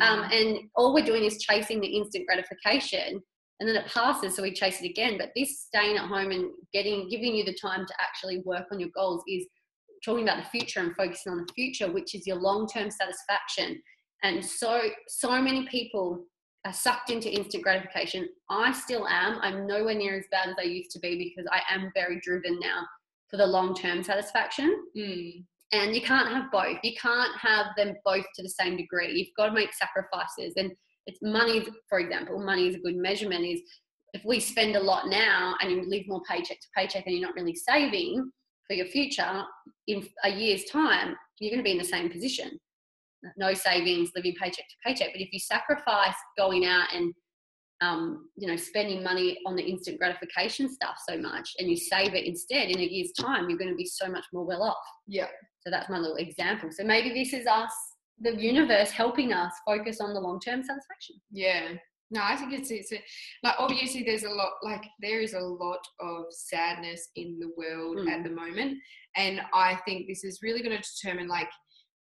Um, 0.02 0.24
and 0.32 0.60
all 0.76 0.94
we're 0.94 1.06
doing 1.06 1.24
is 1.24 1.38
chasing 1.40 1.80
the 1.80 1.88
instant 1.88 2.26
gratification, 2.28 3.22
and 3.60 3.68
then 3.68 3.76
it 3.76 3.88
passes, 3.88 4.36
so 4.36 4.44
we 4.44 4.54
chase 4.54 4.82
it 4.82 4.90
again. 4.90 5.18
But 5.18 5.32
this 5.36 5.62
staying 5.62 5.98
at 5.98 6.06
home 6.06 6.32
and 6.32 6.52
getting, 6.74 7.10
giving 7.10 7.36
you 7.36 7.44
the 7.44 7.58
time 7.60 7.86
to 7.86 7.94
actually 8.00 8.40
work 8.46 8.66
on 8.72 8.80
your 8.80 8.90
goals 8.96 9.24
is 9.28 9.48
talking 10.06 10.24
about 10.24 10.44
the 10.44 10.50
future 10.50 10.80
and 10.80 10.96
focusing 10.96 11.32
on 11.32 11.40
the 11.40 11.54
future, 11.54 11.92
which 11.92 12.14
is 12.14 12.28
your 12.28 12.38
long-term 12.38 12.92
satisfaction. 12.92 13.82
And 14.24 14.44
so, 14.46 14.82
so 15.08 15.42
many 15.42 15.68
people 15.68 16.26
are 16.66 16.74
sucked 16.74 17.10
into 17.10 17.34
instant 17.34 17.64
gratification. 17.64 18.28
I 18.50 18.74
still 18.74 19.08
am. 19.08 19.40
I'm 19.42 19.66
nowhere 19.66 19.96
near 19.96 20.18
as 20.18 20.26
bad 20.32 20.50
as 20.50 20.56
I 20.60 20.64
used 20.64 20.92
to 20.92 21.00
be 21.00 21.18
because 21.18 21.50
I 21.52 21.62
am 21.74 21.92
very 21.96 22.20
driven 22.22 22.60
now 22.60 22.86
for 23.30 23.38
the 23.38 23.46
long-term 23.46 24.04
satisfaction 24.04 24.84
Mm. 24.96 25.44
and 25.74 25.94
you 25.94 26.02
can't 26.02 26.30
have 26.30 26.50
both 26.52 26.78
you 26.82 26.94
can't 26.96 27.38
have 27.38 27.68
them 27.76 27.94
both 28.06 28.26
to 28.36 28.42
the 28.42 28.50
same 28.50 28.78
degree 28.78 29.12
you've 29.12 29.36
got 29.36 29.48
to 29.48 29.52
make 29.52 29.74
sacrifices 29.74 30.54
and 30.56 30.72
it's 31.08 31.20
money 31.22 31.66
for 31.90 32.00
example 32.00 32.40
money 32.40 32.68
is 32.68 32.76
a 32.76 32.80
good 32.80 32.96
measurement 32.96 33.44
is 33.44 33.62
if 34.14 34.24
we 34.26 34.40
spend 34.40 34.76
a 34.76 34.80
lot 34.80 35.08
now 35.08 35.56
and 35.62 35.72
you 35.72 35.84
live 35.90 36.04
more 36.08 36.22
paycheck 36.30 36.60
to 36.60 36.68
paycheck 36.76 37.06
and 37.06 37.16
you're 37.16 37.28
not 37.28 37.36
really 37.36 37.56
saving 37.56 38.30
for 38.68 38.76
your 38.76 38.86
future 38.86 39.44
in 39.88 40.08
a 40.24 40.30
year's 40.30 40.66
time 40.66 41.16
you're 41.40 41.52
going 41.52 41.60
to 41.60 41.64
be 41.64 41.72
in 41.72 41.78
the 41.78 41.84
same 41.84 42.10
position 42.10 42.52
no 43.38 43.54
savings 43.54 44.12
living 44.16 44.34
paycheck 44.40 44.66
to 44.68 44.76
paycheck 44.86 45.10
but 45.14 45.22
if 45.22 45.30
you 45.32 45.40
sacrifice 45.40 46.16
going 46.38 46.66
out 46.66 46.94
and 46.94 47.14
um, 47.82 48.30
you 48.36 48.48
know, 48.48 48.56
spending 48.56 49.04
money 49.04 49.38
on 49.46 49.56
the 49.56 49.64
instant 49.64 50.00
gratification 50.00 50.72
stuff 50.72 50.96
so 51.08 51.18
much 51.18 51.54
and 51.60 51.70
you 51.70 51.78
save 51.78 52.14
it 52.14 52.26
instead 52.26 52.70
in 52.70 52.80
a 52.80 52.84
year's 52.84 53.12
time, 53.12 53.50
you're 53.50 53.60
going 53.60 53.70
to 53.70 53.76
be 53.76 53.86
so 53.86 54.08
much 54.08 54.26
more 54.34 54.46
well 54.46 54.64
off. 54.64 54.78
Yeah. 55.08 55.28
So 55.62 55.70
that's 55.70 55.90
my 55.90 56.00
little 56.00 56.16
example. 56.16 56.70
So 56.72 56.84
maybe 56.84 57.14
this 57.14 57.34
is 57.34 57.46
us, 57.46 57.72
the 58.22 58.36
universe 58.36 58.92
helping 58.92 59.34
us 59.34 59.54
focus 59.66 60.02
on 60.02 60.14
the 60.14 60.20
long 60.20 60.40
term 60.40 60.64
satisfaction. 60.64 61.16
Yeah. 61.32 61.70
No, 62.10 62.22
I 62.24 62.36
think 62.38 62.54
it's 62.54 62.72
it's 62.72 62.92
a, 62.94 63.04
like 63.44 63.56
obviously 63.60 64.04
there's 64.04 64.24
a 64.24 64.30
lot 64.30 64.52
like 64.64 64.86
there 65.02 65.20
is 65.20 65.34
a 65.34 65.40
lot 65.40 65.80
of 66.00 66.26
sadness 66.30 67.10
in 67.16 67.38
the 67.40 67.52
world 67.58 67.98
Mm. 67.98 68.10
at 68.10 68.24
the 68.24 68.30
moment, 68.30 68.78
and 69.18 69.42
I 69.54 69.76
think 69.86 70.08
this 70.08 70.24
is 70.24 70.40
really 70.42 70.62
going 70.62 70.78
to 70.78 70.84
determine 71.02 71.28
like 71.28 71.50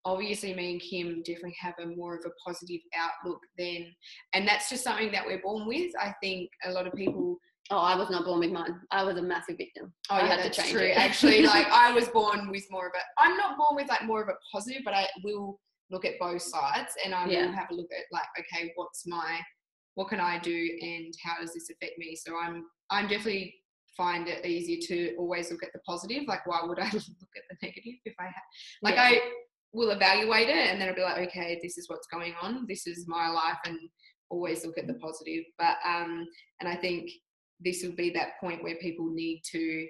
obviously 0.05 0.53
me 0.53 0.73
and 0.73 0.81
Kim 0.81 1.23
definitely 1.23 1.57
have 1.61 1.75
a 1.81 1.87
more 1.87 2.17
of 2.17 2.25
a 2.27 2.31
positive 2.47 2.81
outlook 2.95 3.41
then 3.57 3.87
and 4.35 4.47
that's 4.47 4.69
just 4.69 4.85
something 4.85 5.11
that 5.13 5.25
we're 5.25 5.41
born 5.41 5.67
with. 5.67 5.93
I 5.99 6.13
think 6.23 6.51
a 6.65 6.73
lot 6.73 6.87
of 6.87 6.93
people 6.95 7.39
Oh, 7.71 7.79
I 7.79 7.97
was 7.97 8.11
not 8.11 8.27
born 8.27 8.41
with 8.41 8.51
mine. 8.51 8.79
I 8.91 9.03
was 9.05 9.17
a 9.17 9.23
massive 9.23 9.57
victim. 9.57 9.91
Oh, 10.11 10.17
I 10.17 10.21
yeah, 10.21 10.27
had 10.27 10.37
to 10.37 10.43
that's 10.45 10.57
change 10.59 10.71
true. 10.73 10.83
it. 10.83 10.99
Actually, 10.99 11.43
like 11.47 11.67
I 11.73 11.93
was 11.93 12.09
born 12.09 12.51
with 12.51 12.67
more 12.71 12.89
of 12.89 12.93
a. 12.95 13.23
I'm 13.23 13.39
not 13.39 13.57
born 13.57 13.77
with 13.77 13.89
like 13.89 14.05
more 14.05 14.23
of 14.23 14.29
a 14.29 14.35
positive, 14.53 14.83
but 14.85 14.93
I 14.93 15.07
will 15.23 15.59
look 15.95 16.05
at 16.05 16.19
both 16.19 16.43
sides 16.43 16.93
and 17.05 17.15
I 17.15 17.27
Yeah. 17.29 17.47
will 17.47 17.53
have 17.53 17.71
a 17.71 17.75
look 17.75 17.91
at 17.97 18.05
like, 18.13 18.27
okay, 18.41 18.73
what's 18.75 19.07
my, 19.07 19.41
what 19.95 20.09
can 20.09 20.21
I 20.21 20.39
do, 20.41 20.79
and 20.83 21.15
how 21.25 21.41
does 21.41 21.55
this 21.55 21.71
affect 21.71 21.97
me? 21.99 22.17
So 22.17 22.37
I'm, 22.37 22.65
I'm 22.91 23.07
definitely 23.09 23.55
find 23.97 24.27
it 24.27 24.45
easier 24.45 24.79
to 24.89 25.15
always 25.17 25.53
look 25.53 25.63
at 25.63 25.73
the 25.73 25.79
positive. 25.87 26.25
Like, 26.27 26.45
why 26.47 26.61
would 26.65 26.81
I 26.81 26.85
look 26.93 27.35
at 27.41 27.45
the 27.49 27.57
negative 27.63 27.95
if 28.05 28.15
I 28.19 28.25
have? 28.25 28.49
Like, 28.83 28.97
Yeah. 28.97 29.05
I 29.05 29.21
will 29.73 29.91
evaluate 29.91 30.49
it, 30.49 30.71
and 30.71 30.81
then 30.81 30.89
I'll 30.89 30.95
be 30.97 31.03
like, 31.03 31.29
okay, 31.29 31.59
this 31.63 31.79
is 31.79 31.89
what's 31.89 32.09
going 32.09 32.35
on. 32.43 32.67
This 32.69 32.87
is 32.89 33.07
my 33.07 33.29
life, 33.29 33.59
and 33.65 33.79
always 34.31 34.67
look 34.67 34.79
at 34.79 34.89
the 34.89 34.95
positive. 34.95 35.45
But 35.59 35.77
um, 35.87 36.27
and 36.61 36.69
I 36.69 36.75
think 36.77 37.09
this 37.61 37.85
will 37.85 37.95
be 37.95 38.11
that 38.11 38.41
point 38.41 38.65
where 38.65 38.77
people 38.77 39.07
need 39.13 39.43
to 39.53 39.87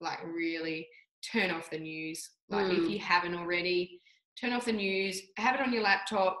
like 0.00 0.24
really 0.24 0.88
turn 1.30 1.50
off 1.50 1.68
the 1.70 1.78
news. 1.78 2.26
Like 2.48 2.72
if 2.72 2.84
Mm. 2.84 2.90
you 2.90 2.98
haven't 2.98 3.34
already, 3.34 3.99
turn 4.38 4.52
off 4.52 4.64
the 4.66 4.72
news, 4.72 5.20
have 5.36 5.54
it 5.54 5.60
on 5.60 5.72
your 5.72 5.82
laptop, 5.82 6.38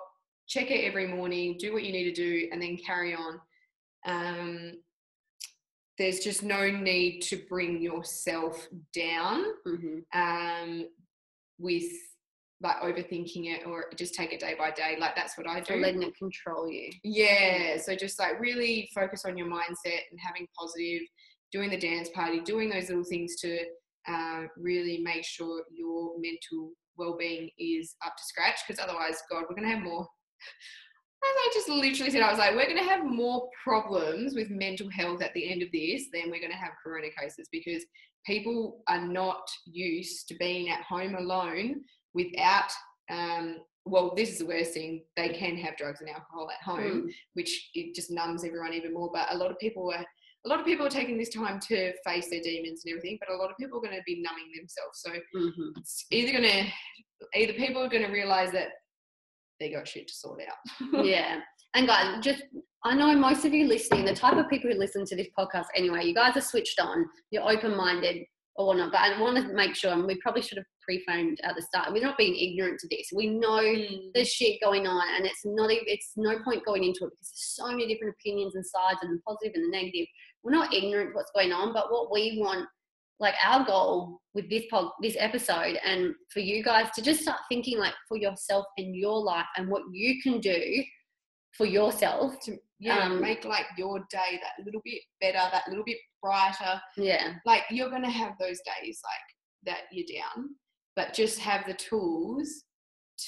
check 0.48 0.70
it 0.70 0.84
every 0.84 1.06
morning, 1.06 1.56
do 1.58 1.72
what 1.72 1.84
you 1.84 1.92
need 1.92 2.04
to 2.04 2.12
do, 2.12 2.48
and 2.52 2.60
then 2.60 2.76
carry 2.76 3.14
on. 3.14 3.40
Um, 4.06 4.72
there's 5.98 6.20
just 6.20 6.42
no 6.42 6.70
need 6.70 7.20
to 7.20 7.36
bring 7.48 7.80
yourself 7.82 8.66
down 8.94 9.44
Mhm. 9.66 10.04
um, 10.14 10.88
with 11.58 11.92
like 12.62 12.76
overthinking 12.80 13.46
it 13.54 13.66
or 13.66 13.90
just 13.96 14.14
take 14.14 14.32
it 14.32 14.40
day 14.40 14.54
by 14.54 14.70
day. 14.70 14.96
Like 14.98 15.14
that's 15.14 15.36
what 15.36 15.46
I 15.46 15.60
do. 15.60 15.76
letting 15.76 16.02
it 16.02 16.16
control 16.16 16.70
you. 16.70 16.90
Yeah, 17.04 17.76
so 17.78 17.94
just 17.94 18.18
like 18.18 18.38
really 18.40 18.90
focus 18.94 19.24
on 19.24 19.36
your 19.36 19.46
mindset 19.46 20.00
and 20.10 20.18
having 20.18 20.46
positive, 20.58 21.02
doing 21.52 21.70
the 21.70 21.78
dance 21.78 22.08
party, 22.10 22.40
doing 22.40 22.68
those 22.70 22.88
little 22.88 23.04
things 23.04 23.36
to 23.36 23.64
uh, 24.06 24.44
really 24.56 24.98
make 24.98 25.24
sure 25.24 25.64
your 25.70 26.14
mental 26.18 26.72
well-being 27.00 27.50
is 27.58 27.96
up 28.06 28.16
to 28.16 28.22
scratch. 28.24 28.60
Because 28.66 28.82
otherwise, 28.82 29.20
God, 29.30 29.44
we're 29.48 29.56
gonna 29.56 29.74
have 29.74 29.82
more. 29.82 30.06
As 31.22 31.36
I 31.36 31.50
just 31.52 31.68
literally 31.68 32.10
said, 32.10 32.22
I 32.22 32.30
was 32.30 32.38
like, 32.38 32.54
we're 32.54 32.66
gonna 32.68 32.88
have 32.88 33.04
more 33.04 33.48
problems 33.62 34.34
with 34.34 34.48
mental 34.50 34.88
health 34.90 35.20
at 35.22 35.34
the 35.34 35.50
end 35.52 35.62
of 35.62 35.70
this 35.72 36.04
than 36.12 36.30
we're 36.30 36.40
gonna 36.40 36.54
have 36.54 36.72
corona 36.82 37.08
cases 37.18 37.48
because 37.52 37.84
people 38.24 38.82
are 38.88 39.06
not 39.06 39.46
used 39.66 40.28
to 40.28 40.34
being 40.36 40.70
at 40.70 40.82
home 40.82 41.14
alone 41.16 41.82
without. 42.14 42.70
Um, 43.10 43.58
well, 43.86 44.14
this 44.14 44.30
is 44.30 44.38
the 44.38 44.46
worst 44.46 44.72
thing. 44.74 45.02
They 45.16 45.30
can 45.30 45.56
have 45.56 45.76
drugs 45.76 46.00
and 46.00 46.08
alcohol 46.10 46.50
at 46.50 46.62
home 46.64 47.02
Mm. 47.08 47.12
which 47.34 47.70
it 47.74 47.94
just 47.94 48.10
numbs 48.10 48.44
everyone 48.44 48.72
even 48.74 48.94
more. 48.94 49.10
But 49.12 49.32
a 49.32 49.36
lot 49.36 49.50
of 49.50 49.58
people 49.58 49.90
are 49.92 50.06
a 50.44 50.48
lot 50.48 50.58
of 50.60 50.64
people 50.66 50.86
are 50.86 50.90
taking 50.90 51.18
this 51.18 51.28
time 51.28 51.60
to 51.68 51.92
face 52.06 52.30
their 52.30 52.40
demons 52.40 52.82
and 52.84 52.92
everything, 52.96 53.18
but 53.20 53.32
a 53.32 53.36
lot 53.36 53.50
of 53.50 53.56
people 53.58 53.78
are 53.78 53.82
going 53.82 53.96
to 53.96 54.02
be 54.06 54.22
numbing 54.22 54.50
themselves. 54.56 55.00
So 55.02 55.10
Mhm. 55.36 55.72
it's 55.76 56.06
either 56.10 56.32
going 56.32 56.44
to 56.50 56.66
either 57.34 57.52
people 57.52 57.82
are 57.82 57.88
going 57.88 58.04
to 58.06 58.12
realize 58.12 58.50
that 58.52 58.68
they 59.58 59.70
got 59.70 59.86
shit 59.86 60.08
to 60.08 60.14
sort 60.14 60.40
out. 60.40 61.04
yeah. 61.04 61.40
And 61.74 61.86
guys, 61.86 62.24
just 62.24 62.44
I 62.84 62.94
know 62.94 63.14
most 63.14 63.44
of 63.44 63.52
you 63.52 63.66
listening, 63.66 64.06
the 64.06 64.14
type 64.14 64.38
of 64.38 64.48
people 64.48 64.70
who 64.70 64.78
listen 64.78 65.04
to 65.04 65.14
this 65.16 65.28
podcast 65.38 65.66
anyway, 65.76 66.06
you 66.06 66.14
guys 66.14 66.34
are 66.36 66.40
switched 66.40 66.80
on, 66.80 67.04
you're 67.30 67.48
open 67.48 67.76
minded 67.76 68.24
or 68.56 68.68
whatnot. 68.68 68.90
But 68.92 69.02
I 69.02 69.20
want 69.20 69.36
to 69.36 69.52
make 69.52 69.74
sure, 69.76 69.92
and 69.92 70.06
we 70.06 70.16
probably 70.22 70.40
should 70.40 70.56
have 70.56 70.64
pre-framed 70.82 71.38
at 71.44 71.54
the 71.54 71.62
start, 71.62 71.92
we're 71.92 72.02
not 72.02 72.16
being 72.16 72.34
ignorant 72.34 72.80
to 72.80 72.88
this. 72.90 73.10
We 73.14 73.28
know 73.28 73.60
there's 74.14 74.32
shit 74.32 74.60
going 74.62 74.86
on 74.86 75.06
and 75.16 75.26
it's 75.26 75.42
not, 75.44 75.68
it's 75.70 76.12
no 76.16 76.38
point 76.42 76.64
going 76.64 76.84
into 76.84 77.04
it 77.04 77.10
because 77.10 77.30
there's 77.30 77.54
so 77.56 77.66
many 77.68 77.86
different 77.86 78.14
opinions 78.18 78.54
and 78.56 78.64
sides 78.66 78.98
and 79.02 79.12
the 79.16 79.22
positive 79.28 79.52
and 79.54 79.64
the 79.72 79.76
negative 79.76 80.06
we're 80.42 80.52
not 80.52 80.72
ignorant 80.72 81.14
what's 81.14 81.30
going 81.34 81.52
on 81.52 81.72
but 81.72 81.90
what 81.90 82.10
we 82.12 82.38
want 82.40 82.66
like 83.18 83.34
our 83.44 83.64
goal 83.64 84.20
with 84.34 84.48
this 84.48 84.64
pod 84.70 84.90
this 85.02 85.16
episode 85.18 85.78
and 85.84 86.14
for 86.32 86.40
you 86.40 86.62
guys 86.62 86.90
to 86.94 87.02
just 87.02 87.20
start 87.20 87.38
thinking 87.48 87.78
like 87.78 87.94
for 88.08 88.16
yourself 88.16 88.64
and 88.78 88.96
your 88.96 89.18
life 89.22 89.46
and 89.56 89.68
what 89.68 89.82
you 89.92 90.20
can 90.22 90.40
do 90.40 90.82
for 91.56 91.66
yourself 91.66 92.34
to 92.40 92.56
yeah, 92.78 93.06
Um, 93.06 93.20
make 93.20 93.44
like 93.44 93.66
your 93.76 93.98
day 94.10 94.40
that 94.40 94.64
little 94.64 94.80
bit 94.84 95.02
better, 95.20 95.38
that 95.52 95.68
little 95.68 95.84
bit 95.84 95.98
brighter. 96.22 96.80
yeah 96.96 97.34
Like 97.44 97.64
you're 97.70 97.90
going 97.90 98.04
to 98.04 98.10
have 98.10 98.32
those 98.40 98.58
days 98.60 99.00
like 99.04 99.66
that 99.66 99.80
you're 99.92 100.06
down, 100.20 100.50
but 100.96 101.12
just 101.12 101.38
have 101.40 101.66
the 101.66 101.74
tools 101.74 102.64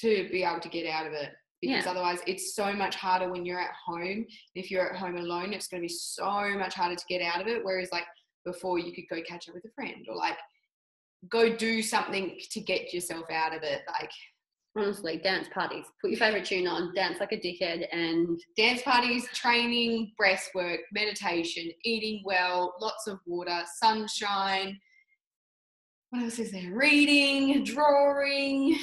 to 0.01 0.27
be 0.31 0.43
able 0.43 0.59
to 0.61 0.69
get 0.69 0.87
out 0.87 1.05
of 1.05 1.13
it. 1.13 1.29
Because 1.67 1.85
Yeah. 1.85 1.91
otherwise, 1.91 2.19
it's 2.27 2.55
so 2.55 2.73
much 2.73 2.95
harder 2.95 3.31
when 3.31 3.45
you're 3.45 3.59
at 3.59 3.73
home. 3.85 4.25
If 4.53 4.69
you're 4.69 4.91
at 4.91 4.99
home 4.99 5.15
alone, 5.15 5.53
it's 5.53 5.67
going 5.67 5.81
to 5.81 5.87
be 5.87 5.93
so 5.93 6.49
much 6.57 6.73
harder 6.73 6.95
to 6.95 7.05
get 7.07 7.21
out 7.21 7.39
of 7.39 7.47
it. 7.47 7.63
Whereas, 7.63 7.89
like 7.93 8.05
before, 8.45 8.79
you 8.79 8.91
could 8.93 9.05
go 9.09 9.21
catch 9.23 9.47
up 9.47 9.55
with 9.55 9.63
a 9.63 9.71
friend 9.73 10.05
or 10.09 10.15
like 10.17 10.37
go 11.29 11.55
do 11.55 11.81
something 11.81 12.37
to 12.51 12.59
get 12.59 12.93
yourself 12.93 13.29
out 13.31 13.55
of 13.55 13.63
it. 13.63 13.83
Like 13.87 14.11
honestly 14.75 15.17
dance 15.17 15.47
parties 15.53 15.85
put 16.01 16.09
your 16.09 16.17
favorite 16.17 16.43
tune 16.43 16.65
on 16.67 16.91
dance 16.95 17.19
like 17.19 17.31
a 17.31 17.37
dickhead 17.37 17.85
and 17.91 18.39
dance 18.57 18.81
parties, 18.81 19.25
training, 19.33 20.11
breath 20.17 20.49
work, 20.55 20.79
meditation, 20.91 21.71
eating 21.85 22.21
well, 22.25 22.73
lots 22.81 23.07
of 23.07 23.19
water, 23.25 23.61
sunshine. 23.81 24.77
What 26.09 26.23
else 26.23 26.39
is 26.39 26.51
there? 26.51 26.71
Reading, 26.75 27.63
drawing, 27.63 28.77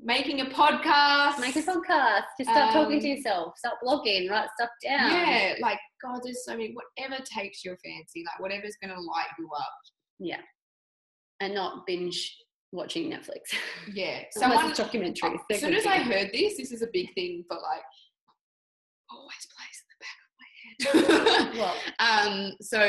making 0.00 0.40
a 0.40 0.44
podcast. 0.46 1.40
make 1.40 1.56
a 1.56 1.60
podcast 1.62 2.22
just 2.38 2.50
start 2.50 2.72
talking 2.72 3.00
to 3.00 3.10
Um, 3.10 3.16
yourself 3.16 3.58
start 3.58 3.74
blogging 3.84 4.30
write 4.30 4.48
stuff 4.58 4.70
down 4.84 5.10
Yeah, 5.10 5.54
like 5.60 5.78
God, 6.02 6.20
there's 6.24 6.44
so 6.44 6.52
many. 6.52 6.74
Whatever 6.74 7.22
takes 7.24 7.64
your 7.64 7.76
fancy, 7.84 8.24
like 8.24 8.40
whatever's 8.40 8.76
gonna 8.80 8.98
light 9.00 9.26
you 9.38 9.48
up. 9.56 9.72
yeah 10.20 10.40
and 11.40 11.54
not 11.54 11.86
binge 11.86 12.36
watching 12.72 13.10
netflix 13.10 13.40
Yeah. 13.92 14.22
Someone 14.32 14.74
Someone. 14.74 15.12
documentaries. 15.14 15.38
As 15.50 15.60
soon 15.60 15.74
as 15.74 15.86
I 15.86 15.98
heard 15.98 16.30
this, 16.32 16.56
this 16.56 16.72
is 16.72 16.82
a 16.82 16.88
big 16.92 17.12
thing, 17.14 17.44
but 17.48 17.60
like 17.62 17.82
always 19.10 19.46
plays 19.54 19.82
in 19.82 19.88
the 19.94 20.94
back 20.94 21.02
of 21.02 21.22
my 21.22 21.48
head. 21.48 21.58
well, 21.58 21.76
um, 22.48 22.52
so 22.60 22.80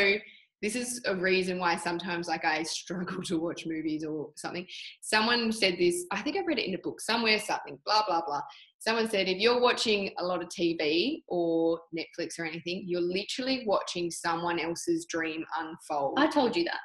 this 0.62 0.76
is 0.76 1.02
a 1.06 1.15
reason 1.15 1.58
why 1.58 1.76
sometimes 1.76 2.28
like 2.28 2.43
I 2.45 2.63
struggle 2.63 3.22
to 3.26 3.39
watch 3.39 3.65
movies 3.65 4.04
or 4.04 4.30
something. 4.36 4.67
Someone 5.02 5.52
said 5.52 5.76
this, 5.80 6.06
I 6.12 6.22
think 6.22 6.38
I 6.38 6.41
read 6.45 6.60
it 6.60 6.67
in 6.67 6.76
a 6.76 6.80
book 6.80 7.00
somewhere, 7.00 7.39
something, 7.39 7.78
blah, 7.86 8.04
blah, 8.08 8.22
blah. 8.26 8.41
Someone 8.80 9.10
said 9.10 9.28
if 9.28 9.38
you're 9.38 9.60
watching 9.60 10.12
a 10.19 10.26
lot 10.26 10.41
of 10.41 10.50
TV 10.50 11.22
or 11.28 11.80
Netflix 11.98 12.39
or 12.39 12.45
anything, 12.45 12.84
you're 12.86 13.02
literally 13.02 13.63
watching 13.65 14.10
someone 14.10 14.60
else's 14.60 15.06
dream 15.10 15.43
unfold. 15.60 16.17
I 16.17 16.28
told 16.28 16.56
you 16.56 16.63
that. 16.65 16.80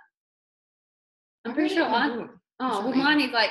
I'm 1.44 1.54
pretty 1.54 1.74
sure 1.74 1.84
I. 1.84 2.08
book. 2.08 2.30
Oh, 2.60 2.87
well, 2.87 2.94
mine 2.94 3.20
is 3.20 3.32
like 3.32 3.50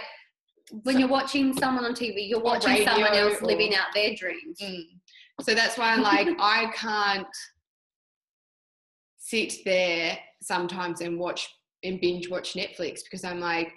when 0.84 1.00
you're 1.00 1.10
watching 1.10 1.54
someone 1.54 1.86
on 1.86 1.94
TV, 1.94 2.28
you're 2.28 2.42
watching 2.42 2.86
someone 2.86 3.14
else 3.14 3.42
living 3.42 3.76
out 3.76 3.88
their 3.94 4.16
dreams. 4.16 4.60
Mm. 4.62 4.84
So 5.42 5.54
that's 5.54 5.78
why 5.78 5.94
I'm 5.94 6.02
like, 6.02 6.28
I 6.40 6.72
can't 6.76 7.28
sit 9.26 9.54
there 9.64 10.20
sometimes 10.42 11.00
and 11.02 11.18
watch 11.18 11.48
and 11.84 12.00
binge 12.02 12.30
watch 12.30 12.54
Netflix 12.54 13.04
because 13.04 13.24
I'm 13.24 13.40
like, 13.40 13.72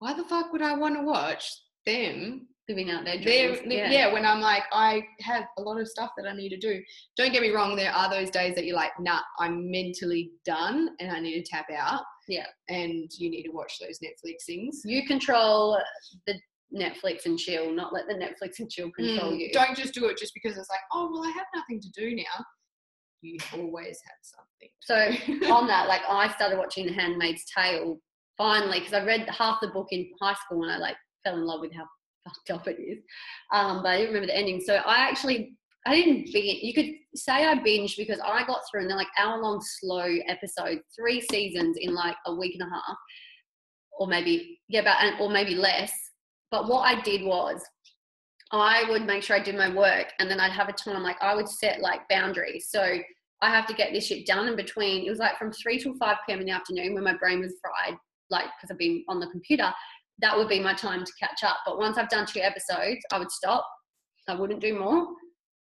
why 0.00 0.12
the 0.12 0.24
fuck 0.24 0.52
would 0.52 0.62
I 0.62 0.74
want 0.74 0.96
to 0.96 1.02
watch 1.02 1.50
them? 1.86 2.46
Living 2.68 2.90
out 2.90 3.04
their 3.04 3.20
dreams. 3.20 3.58
yeah. 3.66 4.12
when 4.12 4.24
I'm 4.24 4.40
like, 4.40 4.62
I 4.72 5.02
have 5.22 5.44
a 5.58 5.62
lot 5.62 5.80
of 5.80 5.88
stuff 5.88 6.10
that 6.16 6.28
I 6.28 6.36
need 6.36 6.50
to 6.50 6.56
do. 6.56 6.80
Don't 7.16 7.32
get 7.32 7.42
me 7.42 7.50
wrong, 7.50 7.74
there 7.74 7.90
are 7.90 8.08
those 8.08 8.30
days 8.30 8.54
that 8.54 8.64
you're 8.64 8.76
like, 8.76 8.92
nah, 9.00 9.20
I'm 9.40 9.68
mentally 9.70 10.30
done 10.44 10.90
and 11.00 11.10
I 11.10 11.18
need 11.18 11.42
to 11.42 11.50
tap 11.50 11.66
out. 11.76 12.02
Yeah. 12.28 12.46
And 12.68 13.10
you 13.18 13.28
need 13.28 13.42
to 13.44 13.50
watch 13.50 13.78
those 13.80 13.98
Netflix 13.98 14.44
things. 14.46 14.82
You 14.84 15.04
control 15.04 15.80
the 16.28 16.34
Netflix 16.72 17.26
and 17.26 17.36
chill, 17.36 17.72
not 17.72 17.92
let 17.92 18.06
the 18.06 18.14
Netflix 18.14 18.60
and 18.60 18.70
chill 18.70 18.90
control 18.92 19.32
Mm, 19.32 19.40
you. 19.40 19.52
Don't 19.52 19.76
just 19.76 19.92
do 19.92 20.06
it 20.06 20.16
just 20.16 20.32
because 20.34 20.56
it's 20.56 20.70
like, 20.70 20.80
oh, 20.92 21.10
well, 21.12 21.24
I 21.24 21.30
have 21.30 21.46
nothing 21.56 21.80
to 21.80 21.90
do 21.90 22.14
now. 22.14 22.44
You 23.22 23.38
always 23.54 24.00
have 24.04 24.20
something. 24.22 24.70
So 24.80 25.52
on 25.52 25.66
that, 25.66 25.88
like 25.88 26.02
I 26.08 26.32
started 26.34 26.58
watching 26.58 26.86
The 26.86 26.92
Handmaid's 26.92 27.44
Tale 27.54 27.98
finally 28.38 28.78
because 28.78 28.94
I 28.94 29.04
read 29.04 29.28
half 29.28 29.60
the 29.60 29.68
book 29.68 29.88
in 29.90 30.10
high 30.20 30.34
school 30.34 30.62
and 30.62 30.72
I 30.72 30.78
like 30.78 30.96
fell 31.24 31.34
in 31.34 31.44
love 31.44 31.60
with 31.60 31.74
how 31.74 31.84
fucked 32.24 32.50
up 32.50 32.68
it 32.68 32.80
is. 32.80 33.02
Um, 33.52 33.82
but 33.82 33.90
I 33.90 33.96
didn't 33.98 34.14
remember 34.14 34.28
the 34.28 34.36
ending. 34.36 34.60
So 34.60 34.76
I 34.76 34.98
actually 35.08 35.56
I 35.86 35.94
didn't 35.94 36.32
binge. 36.32 36.60
You 36.62 36.74
could 36.74 36.92
say 37.14 37.46
I 37.46 37.54
binged 37.56 37.96
because 37.96 38.20
I 38.20 38.46
got 38.46 38.60
through 38.70 38.82
and 38.82 38.90
they're 38.90 38.96
like 38.96 39.08
hour 39.18 39.40
long 39.40 39.62
slow 39.80 40.06
episodes, 40.28 40.82
three 40.98 41.20
seasons 41.20 41.76
in 41.80 41.94
like 41.94 42.16
a 42.26 42.34
week 42.34 42.54
and 42.58 42.68
a 42.68 42.74
half, 42.74 42.96
or 43.98 44.06
maybe 44.06 44.60
yeah, 44.68 44.80
about 44.80 45.20
or 45.20 45.30
maybe 45.30 45.54
less. 45.54 45.92
But 46.50 46.68
what 46.68 46.80
I 46.82 47.00
did 47.00 47.22
was 47.22 47.62
I 48.52 48.84
would 48.88 49.06
make 49.06 49.22
sure 49.22 49.36
I 49.36 49.42
did 49.42 49.56
my 49.56 49.72
work 49.72 50.12
and 50.18 50.30
then 50.30 50.40
I'd 50.40 50.52
have 50.52 50.68
a 50.68 50.72
time 50.72 51.02
like 51.02 51.22
I 51.22 51.34
would 51.34 51.48
set 51.48 51.80
like 51.80 52.08
boundaries. 52.08 52.68
So 52.68 52.98
I 53.42 53.50
have 53.50 53.66
to 53.66 53.74
get 53.74 53.92
this 53.92 54.06
shit 54.06 54.26
done 54.26 54.48
in 54.48 54.56
between. 54.56 55.06
It 55.06 55.10
was 55.10 55.18
like 55.18 55.38
from 55.38 55.52
3 55.52 55.78
till 55.78 55.94
5 55.94 56.16
p.m. 56.26 56.40
in 56.40 56.46
the 56.46 56.52
afternoon 56.52 56.94
when 56.94 57.04
my 57.04 57.16
brain 57.16 57.40
was 57.40 57.54
fried, 57.60 57.96
like 58.28 58.46
because 58.56 58.70
I've 58.70 58.78
been 58.78 59.04
on 59.08 59.20
the 59.20 59.28
computer. 59.28 59.72
that 60.18 60.36
would 60.36 60.48
be 60.48 60.60
my 60.60 60.74
time 60.74 61.04
to 61.04 61.12
catch 61.18 61.42
up. 61.44 61.58
But 61.64 61.78
once 61.78 61.96
I've 61.96 62.10
done 62.10 62.26
two 62.26 62.40
episodes, 62.40 63.00
I 63.12 63.18
would 63.18 63.30
stop. 63.30 63.66
I 64.28 64.34
wouldn't 64.34 64.60
do 64.60 64.78
more, 64.78 65.08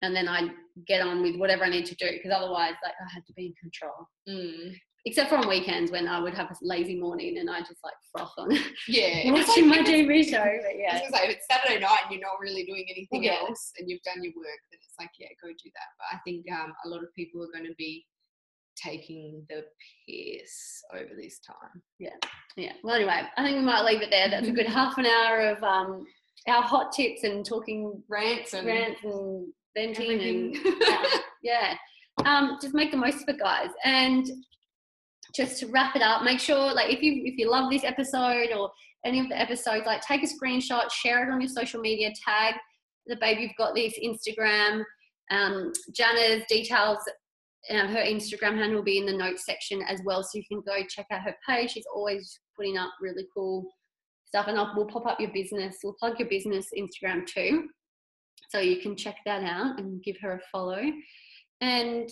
and 0.02 0.16
then 0.16 0.28
I'd 0.28 0.50
get 0.86 1.02
on 1.02 1.22
with 1.22 1.36
whatever 1.36 1.64
I 1.64 1.70
need 1.70 1.86
to 1.86 1.94
do 1.96 2.10
because 2.10 2.32
otherwise, 2.32 2.74
like 2.82 2.94
I 3.00 3.12
had 3.12 3.26
to 3.26 3.32
be 3.34 3.46
in 3.46 3.54
control. 3.60 4.08
Mm. 4.28 4.74
Except 5.06 5.28
for 5.28 5.36
on 5.36 5.46
weekends 5.48 5.92
when 5.92 6.08
I 6.08 6.18
would 6.18 6.32
have 6.34 6.50
a 6.50 6.54
lazy 6.62 6.98
morning 6.98 7.36
and 7.38 7.50
I 7.50 7.60
just 7.60 7.84
like 7.84 7.92
froth 8.10 8.32
on 8.38 8.50
Yeah. 8.88 9.30
watching 9.32 9.68
my 9.68 9.80
it's- 9.80 9.88
TV 9.88 10.24
show. 10.24 10.42
But 10.42 10.78
yeah, 10.78 10.98
gonna 10.98 11.10
say, 11.16 11.24
if 11.28 11.36
it's 11.36 11.46
Saturday 11.50 11.78
night 11.80 11.98
and 12.04 12.12
you're 12.12 12.22
not 12.22 12.40
really 12.40 12.64
doing 12.64 12.86
anything 12.88 13.24
Yeah. 13.24 13.34
else 13.40 13.72
and 13.78 13.90
you've 13.90 14.02
done 14.02 14.22
your 14.24 14.32
work, 14.34 14.60
then 14.70 14.78
it's 14.82 14.94
like, 14.98 15.10
yeah, 15.18 15.28
go 15.42 15.48
do 15.48 15.70
that. 15.74 15.90
But 15.98 16.16
I 16.16 16.20
think 16.24 16.46
um, 16.50 16.72
a 16.86 16.88
lot 16.88 17.02
of 17.02 17.14
people 17.14 17.42
are 17.42 17.52
going 17.52 17.68
to 17.68 17.74
be 17.76 18.06
taking 18.82 19.44
the 19.50 19.64
piss 20.08 20.82
over 20.94 21.10
this 21.20 21.38
time. 21.40 21.82
yeah. 21.98 22.10
Yeah. 22.56 22.72
Well, 22.82 22.96
anyway, 22.96 23.20
I 23.36 23.42
think 23.44 23.56
we 23.58 23.62
might 23.62 23.84
leave 23.84 24.00
it 24.02 24.10
there. 24.10 24.28
That's 24.30 24.48
a 24.48 24.52
good 24.52 24.66
half 24.78 24.96
an 24.98 25.06
hour 25.06 25.50
of 25.50 25.62
um, 25.62 26.06
our 26.48 26.62
hot 26.62 26.92
tips 26.92 27.24
and 27.24 27.44
talking 27.44 28.02
Rants 28.08 28.54
and 28.54 28.66
rants 28.66 29.00
and 29.04 29.48
venting 29.76 30.20
and 30.22 30.56
yeah. 31.42 31.74
Um, 32.24 32.58
just 32.62 32.74
make 32.74 32.90
the 32.90 32.96
most 32.96 33.22
of 33.22 33.28
it, 33.28 33.38
guys. 33.40 33.70
And 33.84 34.26
just 35.34 35.58
to 35.60 35.66
wrap 35.66 35.96
it 35.96 36.02
up, 36.02 36.22
make 36.22 36.40
sure 36.40 36.72
like 36.72 36.92
if 36.92 37.02
you 37.02 37.22
if 37.24 37.36
you 37.36 37.50
love 37.50 37.70
this 37.70 37.84
episode 37.84 38.52
or 38.56 38.70
any 39.04 39.20
of 39.20 39.28
the 39.28 39.40
episodes, 39.40 39.86
like 39.86 40.00
take 40.00 40.22
a 40.22 40.26
screenshot, 40.26 40.90
share 40.90 41.28
it 41.28 41.32
on 41.32 41.40
your 41.40 41.48
social 41.48 41.80
media, 41.80 42.10
tag 42.24 42.54
the 43.06 43.16
babe 43.16 43.38
you've 43.38 43.56
got 43.58 43.74
this 43.74 43.98
Instagram. 44.02 44.82
Um, 45.30 45.72
Jana's 45.92 46.44
details, 46.48 46.98
um, 47.70 47.88
her 47.88 48.02
Instagram 48.02 48.56
handle 48.56 48.76
will 48.76 48.84
be 48.84 48.98
in 48.98 49.06
the 49.06 49.12
notes 49.12 49.44
section 49.46 49.82
as 49.82 50.00
well, 50.04 50.22
so 50.22 50.30
you 50.34 50.44
can 50.50 50.62
go 50.66 50.84
check 50.88 51.06
out 51.10 51.22
her 51.22 51.34
page. 51.48 51.72
She's 51.72 51.86
always 51.94 52.40
putting 52.56 52.76
up 52.76 52.90
really 53.00 53.26
cool 53.34 53.64
stuff, 54.26 54.46
and 54.48 54.58
I'll, 54.58 54.72
we'll 54.76 54.86
pop 54.86 55.06
up 55.06 55.20
your 55.20 55.32
business. 55.32 55.76
We'll 55.82 55.94
plug 55.94 56.18
your 56.18 56.28
business 56.28 56.68
Instagram 56.76 57.26
too, 57.26 57.68
so 58.50 58.58
you 58.58 58.80
can 58.80 58.96
check 58.96 59.16
that 59.26 59.42
out 59.42 59.78
and 59.78 60.02
give 60.02 60.16
her 60.20 60.32
a 60.32 60.40
follow. 60.52 60.82
And 61.60 62.10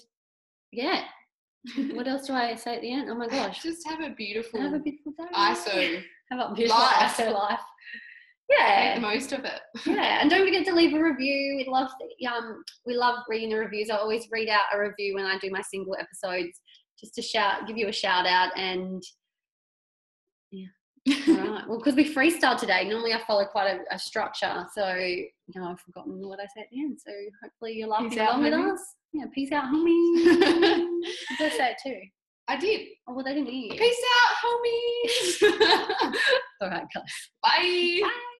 yeah, 0.73 1.05
what 1.95 2.09
else 2.09 2.27
do 2.27 2.33
I 2.33 2.55
say 2.55 2.77
at 2.77 2.83
the 2.83 2.93
end? 2.93 3.09
Oh 3.11 3.15
my 3.15 3.29
gosh, 3.29 3.63
Just 3.63 3.87
have 3.89 4.01
a 4.01 4.11
beautiful 4.15 4.61
have 4.61 4.73
a 4.75 4.79
beautiful 4.79 5.13
day. 5.13 5.25
ISO. 5.35 6.03
Have 6.31 6.51
a 6.51 6.55
beautiful 6.55 6.81
life. 6.81 7.17
ISO 7.17 7.33
life. 7.33 7.61
Make 8.51 8.59
Yeah, 8.59 8.95
the 8.97 9.01
most 9.01 9.33
of 9.33 9.45
it. 9.45 9.61
yeah, 9.87 10.21
and 10.21 10.29
don't 10.31 10.45
forget 10.45 10.65
to 10.67 10.75
leave 10.75 10.95
a 10.95 11.03
review. 11.03 11.57
We 11.57 11.67
love 11.71 11.91
um 12.31 12.63
we 12.87 12.97
love 12.97 13.21
reading 13.29 13.51
the 13.51 13.57
reviews. 13.57 13.91
I 13.91 13.97
always 13.97 14.27
read 14.31 14.49
out 14.49 14.63
a 14.75 14.79
review 14.81 15.15
when 15.15 15.25
I 15.27 15.39
do 15.39 15.51
my 15.51 15.63
single 15.63 15.97
episodes, 15.99 16.61
just 16.99 17.15
to 17.15 17.23
shout, 17.23 17.67
give 17.67 17.77
you 17.79 17.89
a 17.89 17.93
shout 17.93 18.27
out, 18.27 18.51
and 18.59 19.03
right. 21.09 21.69
Well, 21.69 21.79
because 21.79 21.95
we 21.95 22.13
freestyle 22.13 22.59
today, 22.59 22.89
normally 22.89 23.13
I 23.13 23.21
follow 23.27 23.45
quite 23.45 23.69
a, 23.69 23.95
a 23.95 23.99
structure, 23.99 24.67
so 24.75 24.95
you 24.95 25.29
know 25.55 25.65
I've 25.65 25.81
forgotten 25.81 26.27
what 26.27 26.39
I 26.39 26.47
said 26.55 26.65
at 26.65 26.71
the 26.71 26.81
end. 26.81 26.99
So 27.05 27.13
hopefully 27.43 27.75
you're 27.75 27.89
laughing 27.89 28.19
along 28.19 28.43
with 28.45 28.55
us. 28.55 28.81
Yeah, 29.13 29.25
peace 29.35 29.53
out, 29.53 29.65
homie. 29.65 30.25
say 31.39 31.71
it 31.71 31.77
too. 31.83 32.01
I 32.49 32.57
did. 32.57 32.89
Oh 33.09 33.15
well, 33.15 33.25
they 33.25 33.35
didn't 33.35 33.49
hear 33.49 33.73
you. 33.73 33.79
Peace 33.79 34.03
out, 34.21 35.51
homies. 35.51 36.15
All 36.61 36.71
right, 36.71 36.87
guys. 36.95 37.31
Bye. 37.43 38.01
Bye. 38.03 38.32